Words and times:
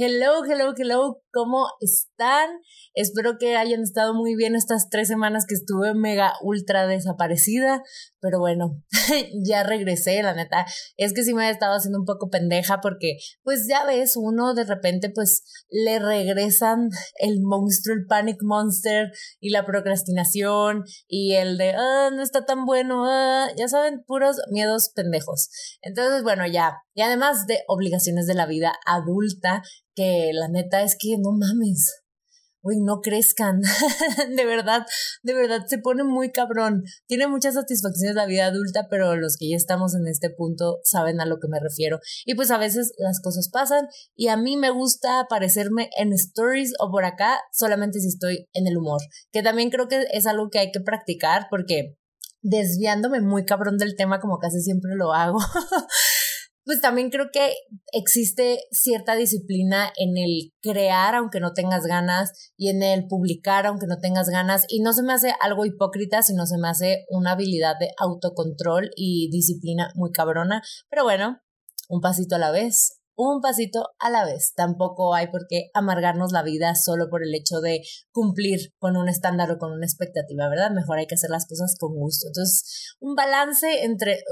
Hello, 0.00 0.44
hello, 0.44 0.74
hello, 0.76 1.22
¿cómo 1.32 1.66
están? 1.80 2.50
Espero 2.94 3.36
que 3.36 3.56
hayan 3.56 3.82
estado 3.82 4.14
muy 4.14 4.36
bien 4.36 4.54
estas 4.54 4.88
tres 4.90 5.08
semanas 5.08 5.44
que 5.44 5.56
estuve 5.56 5.92
mega 5.92 6.34
ultra 6.40 6.86
desaparecida, 6.86 7.82
pero 8.20 8.38
bueno, 8.38 8.80
ya 9.44 9.64
regresé, 9.64 10.22
la 10.22 10.34
neta. 10.34 10.66
Es 10.96 11.12
que 11.12 11.24
sí 11.24 11.34
me 11.34 11.48
he 11.48 11.50
estado 11.50 11.74
haciendo 11.74 11.98
un 11.98 12.04
poco 12.04 12.30
pendeja 12.30 12.80
porque, 12.80 13.16
pues 13.42 13.66
ya 13.68 13.84
ves, 13.84 14.14
uno 14.16 14.54
de 14.54 14.62
repente 14.62 15.10
pues 15.12 15.42
le 15.68 15.98
regresan 15.98 16.90
el 17.16 17.40
monstruo, 17.42 17.96
el 17.96 18.06
panic 18.06 18.38
monster 18.42 19.10
y 19.40 19.50
la 19.50 19.66
procrastinación 19.66 20.84
y 21.08 21.34
el 21.34 21.58
de, 21.58 21.74
ah, 21.76 22.10
no 22.12 22.22
está 22.22 22.44
tan 22.44 22.66
bueno, 22.66 23.04
ah, 23.08 23.48
ya 23.56 23.66
saben, 23.66 24.04
puros 24.06 24.36
miedos 24.52 24.92
pendejos. 24.94 25.50
Entonces, 25.82 26.22
bueno, 26.22 26.46
ya, 26.46 26.76
y 26.94 27.02
además 27.02 27.46
de 27.48 27.60
obligaciones 27.66 28.28
de 28.28 28.34
la 28.34 28.46
vida 28.46 28.72
adulta, 28.86 29.62
que 29.98 30.30
la 30.32 30.46
neta 30.48 30.82
es 30.84 30.96
que 30.96 31.16
no 31.18 31.32
mames. 31.32 32.04
Uy, 32.62 32.80
no 32.80 33.00
crezcan. 33.00 33.60
de 34.36 34.44
verdad, 34.44 34.86
de 35.22 35.34
verdad 35.34 35.64
se 35.66 35.78
pone 35.78 36.04
muy 36.04 36.30
cabrón. 36.30 36.84
Tiene 37.06 37.26
muchas 37.26 37.54
satisfacciones 37.54 38.14
la 38.14 38.26
vida 38.26 38.46
adulta, 38.46 38.86
pero 38.88 39.16
los 39.16 39.36
que 39.36 39.50
ya 39.50 39.56
estamos 39.56 39.96
en 39.96 40.06
este 40.06 40.30
punto 40.30 40.78
saben 40.84 41.20
a 41.20 41.26
lo 41.26 41.38
que 41.40 41.48
me 41.48 41.58
refiero. 41.60 41.98
Y 42.26 42.34
pues 42.34 42.52
a 42.52 42.58
veces 42.58 42.92
las 42.98 43.20
cosas 43.20 43.48
pasan 43.52 43.88
y 44.14 44.28
a 44.28 44.36
mí 44.36 44.56
me 44.56 44.70
gusta 44.70 45.20
aparecerme 45.20 45.90
en 45.98 46.12
stories 46.12 46.74
o 46.78 46.90
por 46.90 47.04
acá 47.04 47.40
solamente 47.52 48.00
si 48.00 48.08
estoy 48.08 48.48
en 48.52 48.68
el 48.68 48.76
humor, 48.76 49.00
que 49.32 49.42
también 49.42 49.70
creo 49.70 49.88
que 49.88 50.04
es 50.12 50.26
algo 50.26 50.48
que 50.50 50.60
hay 50.60 50.70
que 50.70 50.80
practicar 50.80 51.46
porque 51.50 51.96
desviándome 52.42 53.20
muy 53.20 53.44
cabrón 53.44 53.78
del 53.78 53.96
tema 53.96 54.20
como 54.20 54.38
casi 54.38 54.60
siempre 54.60 54.92
lo 54.94 55.12
hago. 55.12 55.38
pues 56.68 56.82
también 56.82 57.08
creo 57.08 57.30
que 57.32 57.54
existe 57.94 58.58
cierta 58.70 59.14
disciplina 59.14 59.90
en 59.96 60.18
el 60.18 60.52
crear 60.60 61.14
aunque 61.14 61.40
no 61.40 61.54
tengas 61.54 61.84
ganas 61.84 62.52
y 62.58 62.68
en 62.68 62.82
el 62.82 63.06
publicar 63.06 63.64
aunque 63.64 63.86
no 63.86 64.00
tengas 64.00 64.28
ganas. 64.28 64.66
Y 64.68 64.82
no 64.82 64.92
se 64.92 65.02
me 65.02 65.14
hace 65.14 65.32
algo 65.40 65.64
hipócrita, 65.64 66.22
sino 66.22 66.44
se 66.44 66.58
me 66.58 66.68
hace 66.68 67.06
una 67.08 67.32
habilidad 67.32 67.76
de 67.80 67.88
autocontrol 67.96 68.90
y 68.96 69.30
disciplina 69.30 69.90
muy 69.94 70.12
cabrona, 70.12 70.62
pero 70.90 71.04
bueno, 71.04 71.40
un 71.88 72.02
pasito 72.02 72.36
a 72.36 72.38
la 72.38 72.50
vez, 72.50 73.00
un 73.18 73.40
pasito 73.40 73.90
a 73.98 74.10
la 74.10 74.24
vez. 74.24 74.52
Tampoco 74.54 75.12
hay 75.12 75.26
por 75.26 75.48
qué 75.48 75.70
amargarnos 75.74 76.30
la 76.30 76.44
vida 76.44 76.76
solo 76.76 77.10
por 77.10 77.24
el 77.24 77.34
hecho 77.34 77.60
de 77.60 77.82
cumplir 78.12 78.72
con 78.78 78.96
un 78.96 79.08
estándar 79.08 79.50
o 79.50 79.58
con 79.58 79.72
una 79.72 79.84
expectativa, 79.84 80.48
¿verdad? 80.48 80.70
Mejor 80.70 80.98
hay 80.98 81.08
que 81.08 81.16
hacer 81.16 81.30
las 81.30 81.46
cosas 81.46 81.74
con 81.80 81.96
gusto. 81.96 82.28
Entonces, 82.28 82.94
un 83.00 83.16
balance 83.16 83.82
entre 83.82 84.22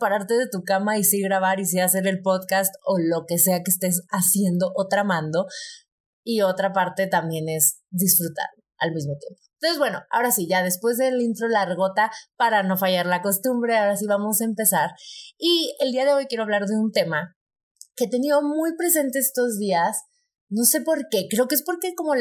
pararte 0.00 0.34
de 0.34 0.48
tu 0.50 0.64
cama 0.64 0.98
y 0.98 1.04
sí 1.04 1.22
grabar 1.22 1.60
y 1.60 1.66
sí 1.66 1.78
hacer 1.78 2.08
el 2.08 2.20
podcast 2.20 2.74
o 2.84 2.98
lo 2.98 3.26
que 3.26 3.38
sea 3.38 3.62
que 3.62 3.70
estés 3.70 4.02
haciendo 4.10 4.72
o 4.74 4.88
tramando. 4.88 5.46
Y 6.24 6.42
otra 6.42 6.72
parte 6.72 7.06
también 7.06 7.48
es 7.48 7.80
disfrutar 7.90 8.48
al 8.78 8.92
mismo 8.92 9.12
tiempo. 9.20 9.40
Entonces, 9.60 9.78
bueno, 9.78 10.02
ahora 10.10 10.32
sí, 10.32 10.48
ya 10.48 10.64
después 10.64 10.96
del 10.96 11.20
intro 11.20 11.46
largota, 11.46 12.10
para 12.36 12.64
no 12.64 12.76
fallar 12.76 13.06
la 13.06 13.22
costumbre, 13.22 13.76
ahora 13.76 13.96
sí 13.96 14.06
vamos 14.08 14.40
a 14.40 14.46
empezar. 14.46 14.90
Y 15.38 15.76
el 15.78 15.92
día 15.92 16.04
de 16.04 16.12
hoy 16.12 16.26
quiero 16.26 16.42
hablar 16.42 16.66
de 16.66 16.76
un 16.76 16.90
tema 16.90 17.36
que 17.96 18.04
he 18.04 18.08
tenido 18.08 18.42
muy 18.42 18.76
presente 18.76 19.18
estos 19.18 19.58
días. 19.58 20.02
No 20.50 20.64
sé 20.64 20.82
por 20.82 21.08
qué, 21.10 21.26
creo 21.28 21.48
que 21.48 21.54
es 21.54 21.62
porque 21.62 21.94
como 21.94 22.14
eh, 22.14 22.20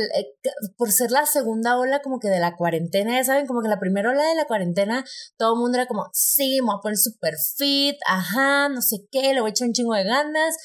por 0.78 0.92
ser 0.92 1.12
la 1.12 1.26
segunda 1.26 1.78
ola 1.78 2.02
como 2.02 2.20
que 2.20 2.30
de 2.30 2.40
la 2.40 2.56
cuarentena, 2.56 3.12
ya 3.12 3.24
saben, 3.24 3.46
como 3.46 3.62
que 3.62 3.68
la 3.68 3.80
primera 3.80 4.10
ola 4.12 4.24
de 4.24 4.36
la 4.36 4.46
cuarentena, 4.46 5.04
todo 5.38 5.54
el 5.54 5.60
mundo 5.60 5.78
era 5.78 5.88
como, 5.88 6.10
sí, 6.14 6.62
me 6.62 6.68
voy 6.68 6.76
a 6.78 6.82
poner 6.82 6.98
super 6.98 7.36
fit, 7.58 7.98
ajá, 8.08 8.70
no 8.70 8.82
sé 8.82 9.06
qué, 9.12 9.34
le 9.34 9.42
voy 9.42 9.50
a 9.50 9.52
echar 9.52 9.68
un 9.68 9.74
chingo 9.74 9.94
de 9.94 10.06
ganas. 10.06 10.56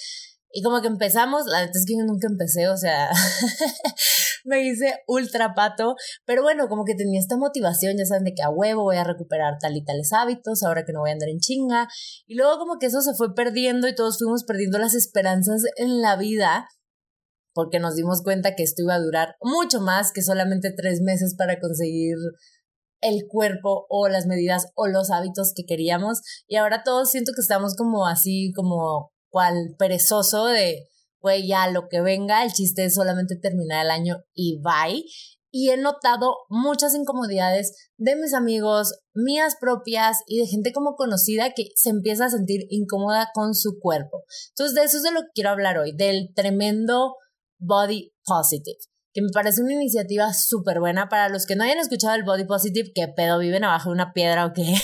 Y 0.50 0.62
como 0.62 0.80
que 0.80 0.88
empezamos, 0.88 1.44
la 1.46 1.60
verdad 1.60 1.76
es 1.76 1.84
que 1.84 1.94
yo 1.98 2.04
nunca 2.06 2.26
empecé, 2.26 2.68
o 2.68 2.76
sea, 2.76 3.10
me 4.48 4.62
hice 4.62 4.94
ultra 5.06 5.54
pato, 5.54 5.94
pero 6.24 6.42
bueno, 6.42 6.68
como 6.68 6.84
que 6.84 6.94
tenía 6.94 7.20
esta 7.20 7.36
motivación, 7.36 7.96
ya 7.96 8.04
saben, 8.04 8.24
de 8.24 8.34
que 8.34 8.42
a 8.42 8.50
huevo 8.50 8.82
voy 8.82 8.96
a 8.96 9.04
recuperar 9.04 9.58
tal 9.60 9.76
y 9.76 9.84
tales 9.84 10.12
hábitos, 10.12 10.62
ahora 10.62 10.84
que 10.84 10.92
no 10.92 11.00
voy 11.00 11.10
a 11.10 11.12
andar 11.12 11.28
en 11.28 11.38
chinga. 11.38 11.88
Y 12.26 12.34
luego 12.34 12.58
como 12.58 12.78
que 12.78 12.86
eso 12.86 13.00
se 13.00 13.14
fue 13.14 13.34
perdiendo 13.34 13.86
y 13.88 13.94
todos 13.94 14.18
fuimos 14.18 14.44
perdiendo 14.44 14.78
las 14.78 14.94
esperanzas 14.94 15.62
en 15.76 16.00
la 16.00 16.16
vida, 16.16 16.66
porque 17.54 17.78
nos 17.78 17.94
dimos 17.94 18.22
cuenta 18.22 18.54
que 18.54 18.62
esto 18.62 18.82
iba 18.82 18.94
a 18.94 19.00
durar 19.00 19.36
mucho 19.40 19.80
más 19.80 20.12
que 20.12 20.22
solamente 20.22 20.72
tres 20.76 21.00
meses 21.00 21.34
para 21.36 21.60
conseguir 21.60 22.16
el 23.00 23.26
cuerpo 23.28 23.86
o 23.88 24.08
las 24.08 24.26
medidas 24.26 24.66
o 24.74 24.86
los 24.86 25.10
hábitos 25.10 25.52
que 25.54 25.64
queríamos. 25.64 26.20
Y 26.46 26.56
ahora 26.56 26.82
todos 26.84 27.10
siento 27.10 27.32
que 27.34 27.40
estamos 27.40 27.74
como 27.76 28.06
así, 28.06 28.52
como 28.54 29.12
cual 29.30 29.74
perezoso 29.78 30.46
de 30.46 30.88
güey, 31.20 31.46
ya 31.48 31.70
lo 31.70 31.88
que 31.88 32.00
venga, 32.00 32.44
el 32.44 32.52
chiste 32.52 32.84
es 32.84 32.94
solamente 32.94 33.36
terminar 33.36 33.84
el 33.84 33.90
año 33.90 34.24
y 34.34 34.60
bye. 34.62 35.04
Y 35.50 35.70
he 35.70 35.76
notado 35.78 36.34
muchas 36.50 36.94
incomodidades 36.94 37.90
de 37.96 38.16
mis 38.16 38.34
amigos, 38.34 38.98
mías 39.14 39.54
propias 39.58 40.18
y 40.26 40.40
de 40.40 40.46
gente 40.46 40.72
como 40.72 40.94
conocida 40.94 41.54
que 41.54 41.68
se 41.74 41.88
empieza 41.88 42.26
a 42.26 42.30
sentir 42.30 42.66
incómoda 42.68 43.30
con 43.32 43.54
su 43.54 43.78
cuerpo. 43.80 44.24
Entonces, 44.50 44.74
de 44.74 44.84
eso 44.84 44.98
es 44.98 45.02
de 45.04 45.12
lo 45.12 45.20
que 45.22 45.30
quiero 45.34 45.50
hablar 45.50 45.78
hoy, 45.78 45.92
del 45.96 46.28
tremendo 46.34 47.14
body 47.58 48.12
positive 48.24 48.78
que 49.18 49.22
me 49.22 49.30
parece 49.32 49.62
una 49.62 49.72
iniciativa 49.72 50.32
súper 50.32 50.80
buena 50.80 51.08
para 51.08 51.28
los 51.28 51.46
que 51.46 51.56
no 51.56 51.64
hayan 51.64 51.78
escuchado 51.78 52.14
el 52.14 52.24
Body 52.24 52.44
Positive, 52.44 52.92
que 52.94 53.08
pedo 53.08 53.38
viven 53.38 53.64
abajo 53.64 53.90
de 53.90 53.94
una 53.94 54.12
piedra 54.12 54.46
o 54.46 54.52
qué. 54.52 54.62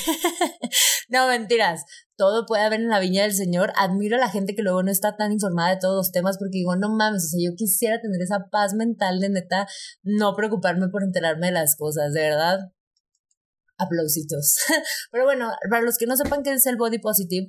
no, 1.08 1.28
mentiras 1.28 1.84
todo 2.16 2.46
puede 2.46 2.62
haber 2.62 2.80
en 2.80 2.88
la 2.88 3.00
viña 3.00 3.22
del 3.22 3.34
Señor. 3.34 3.72
Admiro 3.76 4.16
a 4.16 4.20
la 4.20 4.30
gente 4.30 4.54
que 4.54 4.62
luego 4.62 4.82
no 4.82 4.90
está 4.90 5.16
tan 5.16 5.32
informada 5.32 5.70
de 5.70 5.80
todos 5.80 5.96
los 5.96 6.12
temas 6.12 6.38
porque 6.38 6.58
digo, 6.58 6.76
no 6.76 6.88
mames, 6.88 7.24
o 7.24 7.28
sea, 7.28 7.40
yo 7.50 7.56
quisiera 7.56 8.00
tener 8.00 8.20
esa 8.22 8.46
paz 8.50 8.74
mental 8.74 9.20
de 9.20 9.30
neta 9.30 9.66
no 10.02 10.34
preocuparme 10.36 10.88
por 10.88 11.02
enterarme 11.02 11.48
de 11.48 11.52
las 11.52 11.76
cosas, 11.76 12.12
de 12.12 12.20
verdad. 12.20 12.58
Aplausitos. 13.76 14.56
Pero 15.10 15.24
bueno, 15.24 15.50
para 15.68 15.82
los 15.82 15.98
que 15.98 16.06
no 16.06 16.16
sepan 16.16 16.42
qué 16.42 16.52
es 16.52 16.66
el 16.66 16.76
body 16.76 16.98
positive, 16.98 17.48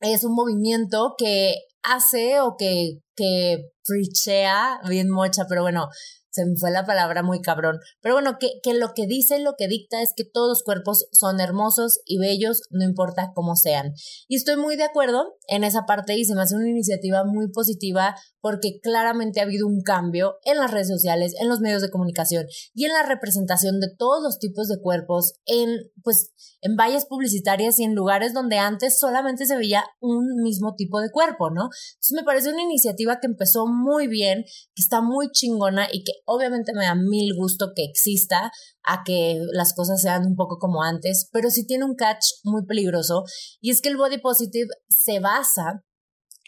es 0.00 0.24
un 0.24 0.34
movimiento 0.34 1.14
que 1.16 1.54
hace 1.82 2.40
o 2.40 2.56
que, 2.58 3.00
que 3.16 3.70
preachea, 3.86 4.80
bien 4.88 5.10
mocha, 5.10 5.44
pero 5.48 5.62
bueno, 5.62 5.88
se 6.30 6.44
me 6.46 6.56
fue 6.56 6.70
la 6.70 6.86
palabra 6.86 7.22
muy 7.22 7.40
cabrón. 7.40 7.78
Pero 8.00 8.14
bueno, 8.14 8.38
que, 8.38 8.60
que 8.62 8.74
lo 8.74 8.94
que 8.94 9.06
dice, 9.06 9.38
lo 9.40 9.54
que 9.56 9.68
dicta 9.68 10.02
es 10.02 10.12
que 10.16 10.24
todos 10.24 10.48
los 10.48 10.62
cuerpos 10.62 11.08
son 11.12 11.40
hermosos 11.40 12.00
y 12.04 12.18
bellos, 12.18 12.62
no 12.70 12.84
importa 12.84 13.32
cómo 13.34 13.56
sean. 13.56 13.92
Y 14.28 14.36
estoy 14.36 14.56
muy 14.56 14.76
de 14.76 14.84
acuerdo 14.84 15.36
en 15.48 15.64
esa 15.64 15.86
parte 15.86 16.14
y 16.14 16.24
se 16.24 16.34
me 16.34 16.42
hace 16.42 16.56
una 16.56 16.68
iniciativa 16.68 17.24
muy 17.24 17.50
positiva 17.50 18.16
porque 18.40 18.80
claramente 18.82 19.40
ha 19.40 19.44
habido 19.44 19.66
un 19.66 19.82
cambio 19.82 20.36
en 20.44 20.58
las 20.58 20.70
redes 20.70 20.88
sociales, 20.88 21.34
en 21.40 21.48
los 21.48 21.60
medios 21.60 21.82
de 21.82 21.90
comunicación 21.90 22.46
y 22.74 22.84
en 22.84 22.92
la 22.92 23.02
representación 23.04 23.80
de 23.80 23.88
todos 23.96 24.22
los 24.22 24.38
tipos 24.38 24.68
de 24.68 24.80
cuerpos 24.80 25.34
en, 25.46 25.90
pues, 26.02 26.32
en 26.62 26.76
vallas 26.76 27.06
publicitarias 27.06 27.78
y 27.78 27.84
en 27.84 27.94
lugares 27.94 28.34
donde 28.34 28.58
antes 28.58 28.98
solamente 28.98 29.46
se 29.46 29.56
veía 29.56 29.84
un 30.00 30.42
mismo 30.42 30.74
tipo 30.74 31.00
de 31.00 31.10
cuerpo, 31.10 31.50
¿no? 31.50 31.64
Entonces 31.64 32.12
me 32.14 32.24
parece 32.24 32.52
una 32.52 32.62
iniciativa 32.62 33.18
que 33.20 33.26
empezó 33.26 33.66
muy 33.66 34.06
bien, 34.06 34.44
que 34.74 34.82
está 34.82 35.00
muy 35.00 35.30
chingona 35.32 35.88
y 35.92 36.04
que 36.04 36.12
obviamente 36.24 36.72
me 36.74 36.84
da 36.84 36.94
mil 36.94 37.34
gusto 37.34 37.72
que 37.74 37.84
exista 37.84 38.50
a 38.84 39.02
que 39.04 39.40
las 39.52 39.74
cosas 39.74 40.00
sean 40.00 40.26
un 40.26 40.36
poco 40.36 40.58
como 40.58 40.82
antes, 40.82 41.28
pero 41.32 41.50
sí 41.50 41.66
tiene 41.66 41.84
un 41.84 41.94
catch 41.94 42.24
muy 42.44 42.64
peligroso 42.66 43.24
y 43.60 43.70
es 43.70 43.80
que 43.80 43.88
el 43.88 43.96
body 43.96 44.18
positive 44.18 44.68
se 44.88 45.20
basa 45.20 45.84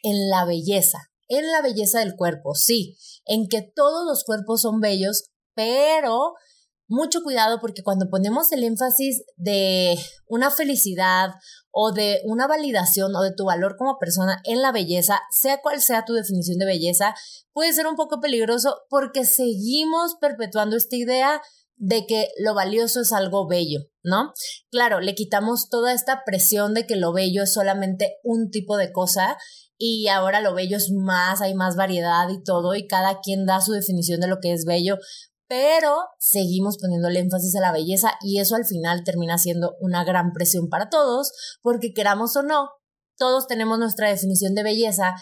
en 0.02 0.28
la 0.28 0.44
belleza, 0.44 0.98
en 1.38 1.50
la 1.50 1.62
belleza 1.62 2.00
del 2.00 2.14
cuerpo, 2.14 2.54
sí, 2.54 2.96
en 3.24 3.48
que 3.48 3.62
todos 3.62 4.06
los 4.06 4.24
cuerpos 4.24 4.62
son 4.62 4.80
bellos, 4.80 5.30
pero 5.54 6.34
mucho 6.88 7.22
cuidado 7.22 7.58
porque 7.60 7.82
cuando 7.82 8.10
ponemos 8.10 8.52
el 8.52 8.64
énfasis 8.64 9.24
de 9.36 9.98
una 10.26 10.50
felicidad 10.50 11.30
o 11.70 11.92
de 11.92 12.20
una 12.26 12.46
validación 12.46 13.16
o 13.16 13.22
de 13.22 13.32
tu 13.34 13.46
valor 13.46 13.76
como 13.78 13.98
persona 13.98 14.42
en 14.44 14.60
la 14.60 14.72
belleza, 14.72 15.20
sea 15.30 15.62
cual 15.62 15.80
sea 15.80 16.04
tu 16.04 16.12
definición 16.12 16.58
de 16.58 16.66
belleza, 16.66 17.14
puede 17.52 17.72
ser 17.72 17.86
un 17.86 17.96
poco 17.96 18.20
peligroso 18.20 18.82
porque 18.90 19.24
seguimos 19.24 20.16
perpetuando 20.20 20.76
esta 20.76 20.96
idea 20.96 21.40
de 21.76 22.06
que 22.06 22.28
lo 22.38 22.54
valioso 22.54 23.00
es 23.00 23.12
algo 23.12 23.48
bello, 23.48 23.80
¿no? 24.04 24.32
Claro, 24.70 25.00
le 25.00 25.14
quitamos 25.14 25.68
toda 25.70 25.94
esta 25.94 26.22
presión 26.24 26.74
de 26.74 26.86
que 26.86 26.96
lo 26.96 27.12
bello 27.12 27.42
es 27.42 27.54
solamente 27.54 28.18
un 28.22 28.50
tipo 28.50 28.76
de 28.76 28.92
cosa 28.92 29.38
y 29.84 30.06
ahora 30.06 30.40
lo 30.40 30.54
bello 30.54 30.76
es 30.76 30.92
más, 30.92 31.40
hay 31.40 31.54
más 31.54 31.74
variedad 31.74 32.28
y 32.28 32.40
todo, 32.44 32.76
y 32.76 32.86
cada 32.86 33.18
quien 33.20 33.46
da 33.46 33.60
su 33.60 33.72
definición 33.72 34.20
de 34.20 34.28
lo 34.28 34.38
que 34.40 34.52
es 34.52 34.64
bello, 34.64 34.96
pero 35.48 35.96
seguimos 36.20 36.78
poniendo 36.78 37.08
el 37.08 37.16
énfasis 37.16 37.56
a 37.56 37.60
la 37.60 37.72
belleza 37.72 38.12
y 38.20 38.38
eso 38.38 38.54
al 38.54 38.64
final 38.64 39.02
termina 39.02 39.38
siendo 39.38 39.74
una 39.80 40.04
gran 40.04 40.32
presión 40.32 40.68
para 40.68 40.88
todos, 40.88 41.32
porque 41.62 41.92
queramos 41.94 42.36
o 42.36 42.44
no, 42.44 42.68
todos 43.18 43.48
tenemos 43.48 43.76
nuestra 43.80 44.08
definición 44.08 44.54
de 44.54 44.62
belleza 44.62 45.16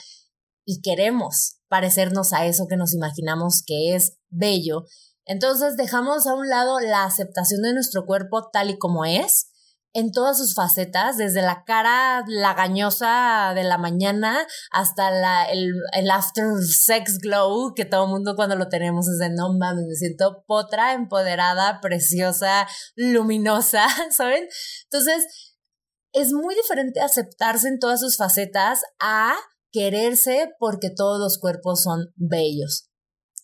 y 0.66 0.82
queremos 0.82 1.56
parecernos 1.68 2.34
a 2.34 2.44
eso 2.44 2.66
que 2.68 2.76
nos 2.76 2.92
imaginamos 2.92 3.62
que 3.66 3.94
es 3.94 4.18
bello. 4.28 4.84
Entonces 5.24 5.78
dejamos 5.78 6.26
a 6.26 6.34
un 6.34 6.50
lado 6.50 6.80
la 6.80 7.04
aceptación 7.04 7.62
de 7.62 7.72
nuestro 7.72 8.04
cuerpo 8.04 8.50
tal 8.52 8.68
y 8.68 8.76
como 8.76 9.06
es 9.06 9.49
en 9.92 10.12
todas 10.12 10.38
sus 10.38 10.54
facetas, 10.54 11.16
desde 11.16 11.42
la 11.42 11.64
cara 11.64 12.24
lagañosa 12.26 13.52
de 13.54 13.64
la 13.64 13.78
mañana 13.78 14.46
hasta 14.70 15.10
la, 15.10 15.44
el, 15.44 15.72
el 15.94 16.10
after 16.10 16.44
sex 16.62 17.18
glow 17.18 17.74
que 17.74 17.84
todo 17.84 18.06
mundo 18.06 18.36
cuando 18.36 18.56
lo 18.56 18.68
tenemos 18.68 19.08
es 19.08 19.18
de 19.18 19.30
no 19.30 19.52
mames, 19.52 19.86
me 19.86 19.94
siento 19.94 20.44
potra, 20.46 20.92
empoderada, 20.92 21.80
preciosa, 21.80 22.68
luminosa, 22.94 23.86
¿saben? 24.10 24.48
Entonces, 24.84 25.26
es 26.12 26.32
muy 26.32 26.54
diferente 26.54 27.00
aceptarse 27.00 27.68
en 27.68 27.78
todas 27.78 28.00
sus 28.00 28.16
facetas 28.16 28.82
a 29.00 29.36
quererse 29.72 30.50
porque 30.58 30.90
todos 30.90 31.20
los 31.20 31.38
cuerpos 31.38 31.82
son 31.82 32.12
bellos 32.16 32.89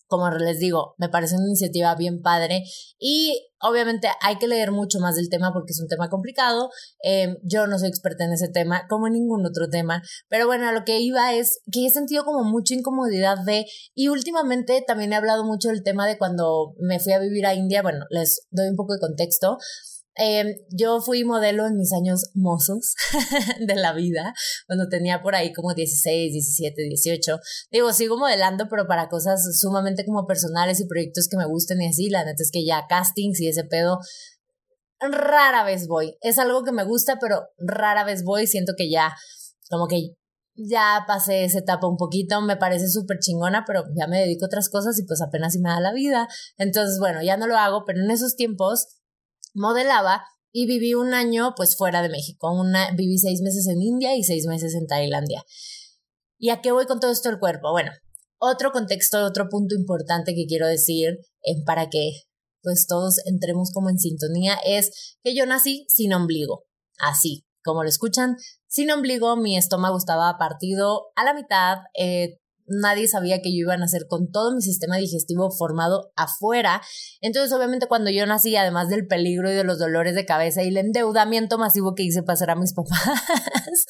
como 0.07 0.29
les 0.31 0.59
digo, 0.59 0.95
me 0.97 1.09
parece 1.09 1.35
una 1.35 1.47
iniciativa 1.47 1.93
bien 1.95 2.21
padre 2.21 2.63
y 2.99 3.47
obviamente 3.59 4.07
hay 4.21 4.37
que 4.37 4.47
leer 4.47 4.71
mucho 4.71 4.99
más 4.99 5.15
del 5.15 5.29
tema 5.29 5.53
porque 5.53 5.71
es 5.71 5.81
un 5.81 5.87
tema 5.87 6.09
complicado. 6.09 6.69
Em, 7.01 7.37
yo 7.43 7.67
no 7.67 7.77
soy 7.79 7.89
experta 7.89 8.25
en 8.25 8.33
ese 8.33 8.47
tema 8.49 8.87
como 8.89 9.07
en 9.07 9.13
ningún 9.13 9.45
otro 9.45 9.69
tema, 9.69 10.01
pero 10.29 10.47
bueno, 10.47 10.71
lo 10.71 10.85
que 10.85 10.99
iba 10.99 11.33
es 11.33 11.59
que 11.71 11.85
he 11.85 11.89
sentido 11.89 12.23
como 12.23 12.43
mucha 12.43 12.73
incomodidad 12.73 13.37
de, 13.45 13.65
y 13.93 14.07
últimamente 14.09 14.83
también 14.85 15.13
he 15.13 15.15
hablado 15.15 15.43
mucho 15.43 15.69
del 15.69 15.83
tema 15.83 16.07
de 16.07 16.17
cuando 16.17 16.73
me 16.79 16.99
fui 16.99 17.13
a 17.13 17.19
vivir 17.19 17.45
a 17.45 17.53
India, 17.53 17.81
bueno, 17.81 18.05
les 18.09 18.47
doy 18.51 18.67
un 18.67 18.75
poco 18.75 18.93
de 18.93 18.99
contexto. 18.99 19.57
Em, 20.17 20.55
yo 20.71 20.99
fui 20.99 21.23
modelo 21.23 21.67
en 21.67 21.77
mis 21.77 21.93
años 21.93 22.31
mozos 22.33 22.95
de 23.59 23.75
la 23.75 23.93
vida, 23.93 24.33
cuando 24.65 24.89
tenía 24.89 25.21
por 25.21 25.35
ahí 25.35 25.53
como 25.53 25.73
16, 25.73 26.33
17, 26.33 26.81
18. 26.81 27.39
Digo, 27.71 27.93
sigo 27.93 28.17
modelando, 28.17 28.67
pero 28.69 28.87
para 28.87 29.09
cosas 29.09 29.59
sumamente 29.59 30.05
como 30.05 30.25
personales 30.25 30.79
y 30.79 30.87
proyectos 30.87 31.27
que 31.29 31.37
me 31.37 31.45
gusten 31.45 31.81
y 31.81 31.87
así. 31.87 32.09
La 32.09 32.25
neta 32.25 32.41
es 32.41 32.49
que 32.51 32.65
ya 32.65 32.87
castings 32.89 33.39
y 33.41 33.47
ese 33.47 33.63
pedo, 33.63 33.99
rara 34.99 35.63
vez 35.63 35.87
voy. 35.87 36.17
Es 36.21 36.39
algo 36.39 36.63
que 36.63 36.71
me 36.71 36.83
gusta, 36.83 37.19
pero 37.19 37.43
rara 37.57 38.03
vez 38.03 38.23
voy. 38.23 38.47
Siento 38.47 38.73
que 38.75 38.89
ya, 38.89 39.13
como 39.69 39.87
que 39.87 40.15
ya 40.55 41.03
pasé 41.07 41.43
esa 41.43 41.59
etapa 41.59 41.87
un 41.87 41.97
poquito, 41.97 42.41
me 42.41 42.57
parece 42.57 42.89
súper 42.89 43.19
chingona, 43.19 43.63
pero 43.67 43.83
ya 43.95 44.07
me 44.07 44.19
dedico 44.19 44.45
a 44.45 44.47
otras 44.47 44.69
cosas 44.69 44.97
y 44.99 45.05
pues 45.05 45.21
apenas 45.21 45.53
si 45.53 45.59
me 45.59 45.69
da 45.69 45.79
la 45.79 45.93
vida. 45.93 46.27
Entonces, 46.57 46.97
bueno, 46.99 47.21
ya 47.21 47.37
no 47.37 47.45
lo 47.45 47.57
hago, 47.57 47.83
pero 47.85 48.01
en 48.01 48.09
esos 48.09 48.35
tiempos 48.35 48.87
modelaba 49.57 50.23
y 50.51 50.65
viví 50.65 50.93
un 50.93 51.13
año 51.13 51.53
pues 51.55 51.75
fuera 51.75 52.01
de 52.01 52.09
México. 52.09 52.51
Una, 52.51 52.91
viví 52.95 53.17
seis 53.17 53.41
meses 53.41 53.67
en 53.67 53.81
India 53.81 54.15
y 54.15 54.23
seis 54.23 54.45
meses 54.47 54.73
en 54.75 54.87
Tailandia. 54.87 55.43
¿Y 56.39 56.49
a 56.49 56.61
qué 56.61 56.71
voy 56.71 56.85
con 56.85 56.99
todo 56.99 57.11
esto 57.11 57.29
del 57.29 57.39
cuerpo? 57.39 57.71
Bueno, 57.71 57.91
otro 58.39 58.71
contexto, 58.71 59.25
otro 59.25 59.49
punto 59.49 59.75
importante 59.75 60.35
que 60.35 60.45
quiero 60.47 60.67
decir 60.67 61.19
eh, 61.43 61.63
para 61.65 61.89
que 61.89 62.11
pues 62.61 62.85
todos 62.87 63.19
entremos 63.25 63.71
como 63.73 63.89
en 63.89 63.97
sintonía 63.97 64.57
es 64.65 65.17
que 65.23 65.35
yo 65.35 65.45
nací 65.45 65.85
sin 65.89 66.13
ombligo, 66.13 66.65
así 66.99 67.45
como 67.63 67.83
lo 67.83 67.89
escuchan, 67.89 68.37
sin 68.67 68.91
ombligo, 68.91 69.35
mi 69.35 69.57
estómago 69.57 69.97
estaba 69.97 70.37
partido 70.37 71.07
a 71.15 71.23
la 71.23 71.33
mitad, 71.33 71.79
eh, 71.97 72.39
nadie 72.67 73.07
sabía 73.07 73.41
que 73.41 73.51
yo 73.51 73.61
iba 73.61 73.73
a 73.73 73.77
nacer 73.77 74.07
con 74.07 74.31
todo 74.31 74.53
mi 74.53 74.61
sistema 74.61 74.97
digestivo 74.97 75.49
formado 75.51 76.11
afuera. 76.15 76.81
Entonces, 77.21 77.51
obviamente, 77.53 77.87
cuando 77.87 78.09
yo 78.09 78.25
nací, 78.25 78.55
además 78.55 78.89
del 78.89 79.07
peligro 79.07 79.49
y 79.51 79.55
de 79.55 79.63
los 79.63 79.79
dolores 79.79 80.15
de 80.15 80.25
cabeza 80.25 80.63
y 80.63 80.67
el 80.67 80.77
endeudamiento 80.77 81.57
masivo 81.57 81.95
que 81.95 82.03
hice 82.03 82.23
pasar 82.23 82.49
a 82.49 82.55
mis 82.55 82.73
papás, 82.75 83.85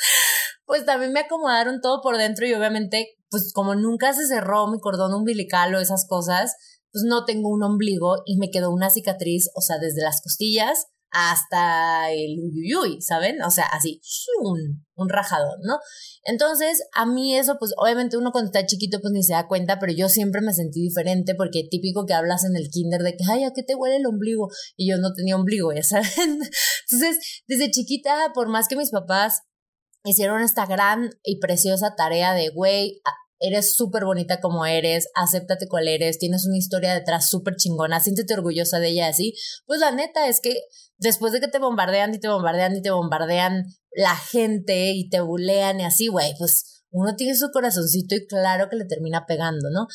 pues 0.65 0.85
también 0.85 1.13
me 1.13 1.21
acomodaron 1.21 1.81
todo 1.81 2.01
por 2.01 2.18
dentro 2.18 2.47
y 2.47 2.53
obviamente, 2.53 3.18
pues 3.29 3.51
como 3.53 3.75
nunca 3.75 4.13
se 4.13 4.27
cerró 4.27 4.68
mi 4.68 4.79
cordón 4.79 5.13
umbilical 5.13 5.74
o 5.75 5.79
esas 5.79 6.06
cosas, 6.07 6.56
pues 6.91 7.03
no 7.06 7.25
tengo 7.25 7.50
un 7.50 7.63
ombligo 7.63 8.24
y 8.25 8.38
me 8.38 8.50
quedó 8.50 8.71
una 8.71 8.89
cicatriz, 8.89 9.50
o 9.56 9.62
sea, 9.62 9.77
desde 9.79 10.01
las 10.01 10.21
costillas 10.21 10.88
hasta 11.12 12.12
el 12.12 12.38
uyuyuy, 12.39 13.01
¿saben? 13.01 13.42
O 13.42 13.50
sea, 13.50 13.65
así, 13.65 14.01
un, 14.42 14.86
un 14.95 15.09
rajadón, 15.09 15.59
¿no? 15.63 15.77
Entonces, 16.24 16.83
a 16.94 17.06
mí 17.06 17.38
eso, 17.38 17.57
pues 17.59 17.74
obviamente 17.77 18.18
uno 18.18 18.31
cuando 18.31 18.50
está 18.51 18.65
chiquito, 18.65 19.00
pues 19.01 19.12
ni 19.13 19.24
se 19.24 19.33
da 19.33 19.48
cuenta, 19.48 19.80
pero 19.80 19.94
yo 19.94 20.09
siempre 20.09 20.42
me 20.42 20.54
sentí 20.54 20.81
diferente 20.81 21.36
porque 21.36 21.68
típico 21.69 22.06
que 22.06 22.13
hablas 22.13 22.44
en 22.44 22.56
el 22.56 22.69
kinder 22.69 23.01
de 23.01 23.15
que, 23.15 23.24
ay, 23.31 23.44
¿a 23.44 23.54
qué 23.54 23.63
te 23.63 23.75
huele 23.75 23.98
el 23.98 24.06
ombligo? 24.06 24.50
Y 24.75 24.89
yo 24.89 24.98
no 24.98 25.13
tenía 25.13 25.36
ombligo, 25.36 25.71
ya 25.74 25.83
saben. 25.83 26.09
Entonces, 26.92 27.44
desde 27.48 27.71
chiquita, 27.71 28.31
por 28.33 28.50
más 28.50 28.68
que 28.68 28.75
mis 28.75 28.92
papás 28.92 29.42
hicieron 30.03 30.42
esta 30.42 30.65
gran 30.65 31.10
y 31.24 31.39
preciosa 31.39 31.95
tarea 31.95 32.33
de, 32.33 32.50
güey, 32.50 33.01
eres 33.39 33.75
súper 33.75 34.06
bonita 34.06 34.39
como 34.39 34.66
eres, 34.66 35.07
acéptate 35.16 35.68
cual 35.68 35.88
eres, 35.88 36.19
tienes 36.19 36.45
una 36.45 36.57
historia 36.57 36.94
detrás 36.94 37.30
súper 37.30 37.56
chingona, 37.56 38.00
siéntete 38.00 38.34
orgullosa 38.34 38.80
de 38.80 38.89
ella 38.89 39.07
así, 39.07 39.34
pues 39.66 39.80
la 39.80 39.92
neta 39.92 40.28
es 40.28 40.42
que 40.42 40.56
después 40.98 41.34
de 41.34 41.39
que 41.39 41.48
te 41.48 41.60
bombardean 41.60 42.13
y 42.13 42.19
te 42.19 42.28
bombardean 42.28 42.75
y 42.75 42.81
te 42.81 42.92
bombardean 42.92 43.66
la 43.92 44.16
gente 44.16 44.92
y 44.92 45.10
te 45.10 45.22
bulean 45.22 45.80
y 45.80 45.86
así, 45.86 46.07
güey, 46.07 46.34
pues 46.38 46.84
uno 46.89 47.16
tiene 47.16 47.36
su 47.36 47.50
corazoncito 47.51 48.16
y 48.16 48.25
claro 48.28 48.69
que 48.69 48.78
le 48.78 48.86
termina 48.86 49.25
pegando, 49.28 49.69
¿no? 49.69 49.88